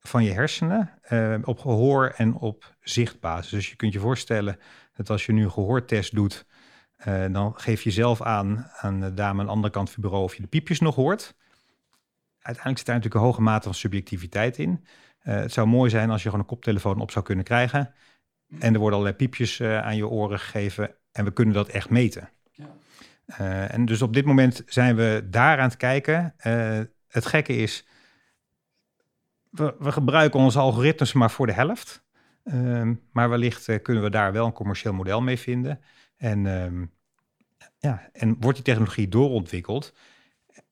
van 0.00 0.24
je 0.24 0.32
hersenen 0.32 0.98
uh, 1.10 1.38
op 1.44 1.58
gehoor 1.58 2.12
en 2.16 2.34
op 2.34 2.76
zichtbasis. 2.80 3.50
Dus 3.50 3.70
je 3.70 3.76
kunt 3.76 3.92
je 3.92 3.98
voorstellen 3.98 4.58
dat 4.92 5.10
als 5.10 5.26
je 5.26 5.32
nu 5.32 5.44
een 5.44 5.50
gehoortest 5.50 6.14
doet, 6.14 6.46
uh, 7.06 7.24
dan 7.32 7.54
geef 7.56 7.82
je 7.82 7.90
zelf 7.90 8.22
aan 8.22 8.70
aan 8.76 9.00
de 9.00 9.14
dame 9.14 9.40
aan 9.40 9.46
de 9.46 9.52
andere 9.52 9.72
kant 9.72 9.90
van 9.90 9.94
het 9.94 10.04
bureau 10.04 10.24
of 10.24 10.34
je 10.34 10.42
de 10.42 10.48
piepjes 10.48 10.80
nog 10.80 10.94
hoort. 10.94 11.34
Uiteindelijk 12.34 12.76
zit 12.76 12.86
daar 12.86 12.96
natuurlijk 12.96 13.24
een 13.24 13.30
hoge 13.30 13.42
mate 13.42 13.62
van 13.62 13.74
subjectiviteit 13.74 14.58
in. 14.58 14.84
het 15.18 15.52
zou 15.52 15.66
mooi 15.66 15.90
zijn 15.90 16.10
als 16.10 16.22
je 16.22 16.28
gewoon 16.28 16.44
een 16.44 16.50
koptelefoon 16.50 17.00
op 17.00 17.10
zou 17.10 17.24
kunnen 17.24 17.44
krijgen. 17.44 17.94
En 18.58 18.72
er 18.72 18.78
worden 18.80 18.98
allerlei 18.98 19.16
piepjes 19.16 19.60
aan 19.62 19.96
je 19.96 20.08
oren 20.08 20.38
gegeven 20.38 20.94
en 21.12 21.24
we 21.24 21.32
kunnen 21.32 21.54
dat 21.54 21.68
echt 21.68 21.90
meten. 21.90 22.28
Uh, 23.26 23.74
en 23.74 23.84
dus 23.84 24.02
op 24.02 24.14
dit 24.14 24.24
moment 24.24 24.62
zijn 24.66 24.96
we 24.96 25.26
daar 25.30 25.58
aan 25.58 25.68
het 25.68 25.76
kijken. 25.76 26.34
Uh, 26.46 26.80
het 27.08 27.26
gekke 27.26 27.56
is, 27.56 27.86
we, 29.50 29.74
we, 29.78 29.92
gebruiken 29.92 30.40
onze 30.40 30.58
algoritmes 30.58 31.12
maar 31.12 31.30
voor 31.30 31.46
de 31.46 31.52
helft. 31.52 32.04
Uh, 32.44 32.90
maar 33.12 33.28
wellicht 33.28 33.68
uh, 33.68 33.82
kunnen 33.82 34.02
we 34.02 34.10
daar 34.10 34.32
wel 34.32 34.46
een 34.46 34.52
commercieel 34.52 34.92
model 34.92 35.22
mee 35.22 35.38
vinden. 35.38 35.80
En, 36.16 36.46
ehm, 36.46 36.84
ja, 37.78 38.08
en 38.12 38.36
wordt 38.40 38.56
die 38.56 38.64
technologie 38.64 39.08
doorontwikkeld. 39.08 39.94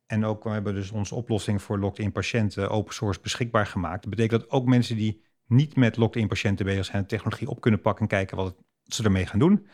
En 0.06 0.24
ook 0.24 0.44
we 0.44 0.50
hebben 0.50 0.74
dus 0.74 0.90
onze 0.90 1.14
oplossing 1.14 1.62
voor 1.62 1.78
locked-in 1.78 2.12
patiënten 2.12 2.70
open 2.70 2.94
source 2.94 3.20
beschikbaar 3.20 3.66
gemaakt. 3.66 4.02
Dat 4.02 4.10
betekent 4.10 4.40
dat 4.40 4.50
ook 4.50 4.66
mensen 4.66 4.96
die 4.96 5.22
niet 5.46 5.76
met 5.76 5.96
locked-in 5.96 6.28
patiënten 6.28 6.64
bezig 6.64 6.84
zijn, 6.84 7.02
de 7.02 7.08
technologie 7.08 7.48
op 7.48 7.60
kunnen 7.60 7.80
pakken 7.80 8.02
en 8.02 8.08
kijken 8.08 8.36
wat, 8.36 8.54
wat 8.84 8.94
ze 8.94 9.04
ermee 9.04 9.26
gaan 9.26 9.38
doen. 9.38 9.66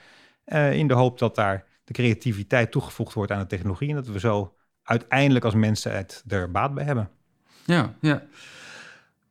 in 0.72 0.88
de 0.88 0.94
hoop 0.94 1.18
dat 1.18 1.34
daar 1.34 1.66
de 1.88 1.94
creativiteit 1.94 2.70
toegevoegd 2.70 3.14
wordt 3.14 3.32
aan 3.32 3.38
de 3.38 3.46
technologie. 3.46 3.88
En 3.88 3.94
dat 3.94 4.06
we 4.06 4.18
zo 4.18 4.54
uiteindelijk 4.82 5.44
als 5.44 5.54
mensen 5.54 5.96
het 5.96 6.24
er 6.28 6.50
baat 6.50 6.74
bij 6.74 6.84
hebben. 6.84 7.10
Ja, 7.64 7.94
ja. 8.00 8.22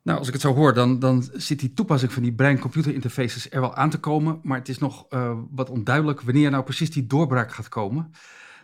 Nou, 0.03 0.19
als 0.19 0.27
ik 0.27 0.33
het 0.33 0.41
zo 0.41 0.53
hoor, 0.53 0.73
dan, 0.73 0.99
dan 0.99 1.29
zit 1.33 1.59
die 1.59 1.73
toepassing 1.73 2.13
van 2.13 2.23
die 2.23 2.33
brein-computer 2.33 2.93
interfaces 2.93 3.51
er 3.51 3.61
wel 3.61 3.75
aan 3.75 3.89
te 3.89 3.99
komen. 3.99 4.39
Maar 4.43 4.57
het 4.57 4.69
is 4.69 4.77
nog 4.77 5.05
uh, 5.09 5.37
wat 5.51 5.69
onduidelijk 5.69 6.21
wanneer 6.21 6.51
nou 6.51 6.63
precies 6.63 6.91
die 6.91 7.07
doorbraak 7.07 7.51
gaat 7.51 7.69
komen. 7.69 8.11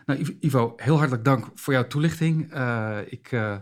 Nou, 0.06 0.36
Ivo, 0.40 0.72
heel 0.76 0.96
hartelijk 0.96 1.24
dank 1.24 1.46
voor 1.54 1.72
jouw 1.72 1.86
toelichting. 1.86 2.54
Uh, 2.54 2.98
ik, 3.06 3.32
uh, 3.32 3.56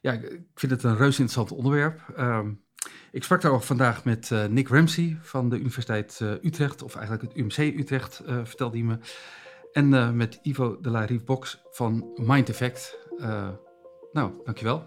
ja, 0.00 0.12
ik 0.12 0.40
vind 0.54 0.72
het 0.72 0.82
een 0.82 0.96
reus 0.96 1.18
interessant 1.18 1.52
onderwerp. 1.52 2.00
Ehm, 2.16 2.52
ik 3.12 3.24
sprak 3.24 3.40
daar 3.40 3.52
ook 3.52 3.62
vandaag 3.62 4.04
met 4.04 4.30
Nick 4.48 4.68
Ramsey 4.68 5.18
van 5.20 5.48
de 5.48 5.58
Universiteit 5.58 6.20
Utrecht, 6.42 6.82
of 6.82 6.94
eigenlijk 6.94 7.28
het 7.28 7.36
UMC 7.36 7.78
Utrecht, 7.78 8.22
vertelde 8.26 8.76
hij 8.76 8.86
me. 8.86 8.98
En 9.74 9.92
uh, 9.92 10.10
met 10.10 10.38
Ivo 10.42 10.80
de 10.80 10.90
la 10.90 11.06
Box 11.24 11.58
van 11.70 12.10
Mind 12.16 12.48
Effect. 12.48 12.98
Uh, 13.18 13.48
nou, 14.12 14.32
dankjewel. 14.44 14.82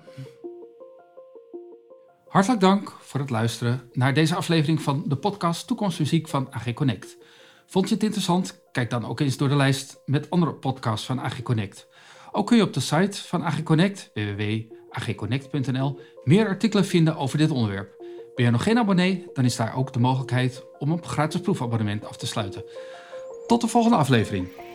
Hartelijk 2.27 2.61
dank 2.61 2.93
voor 2.99 3.19
het 3.19 3.29
luisteren 3.29 3.89
naar 3.93 4.13
deze 4.13 4.35
aflevering 4.35 4.81
van 4.81 5.03
de 5.07 5.15
podcast 5.15 5.67
Toekomstmuziek 5.67 6.27
van 6.27 6.47
AG 6.51 6.73
Connect. 6.73 7.17
Vond 7.65 7.87
je 7.87 7.93
het 7.93 8.03
interessant? 8.03 8.61
Kijk 8.71 8.89
dan 8.89 9.05
ook 9.05 9.19
eens 9.19 9.37
door 9.37 9.49
de 9.49 9.55
lijst 9.55 10.01
met 10.05 10.29
andere 10.29 10.53
podcasts 10.53 11.05
van 11.05 11.19
AG 11.19 11.41
Connect. 11.41 11.87
Ook 12.31 12.47
kun 12.47 12.57
je 12.57 12.63
op 12.63 12.73
de 12.73 12.79
site 12.79 13.17
van 13.23 13.43
AG 13.43 13.63
Connect, 13.63 14.11
www.agconnect.nl, 14.13 15.99
meer 16.23 16.47
artikelen 16.47 16.85
vinden 16.85 17.15
over 17.15 17.37
dit 17.37 17.51
onderwerp. 17.51 17.95
Ben 18.35 18.45
je 18.45 18.51
nog 18.51 18.63
geen 18.63 18.77
abonnee? 18.77 19.25
Dan 19.33 19.45
is 19.45 19.55
daar 19.55 19.75
ook 19.75 19.93
de 19.93 19.99
mogelijkheid 19.99 20.63
om 20.79 20.91
een 20.91 21.03
gratis 21.03 21.41
proefabonnement 21.41 22.05
af 22.05 22.17
te 22.17 22.27
sluiten. 22.27 22.63
Tot 23.47 23.61
de 23.61 23.67
volgende 23.67 23.97
aflevering. 23.97 24.66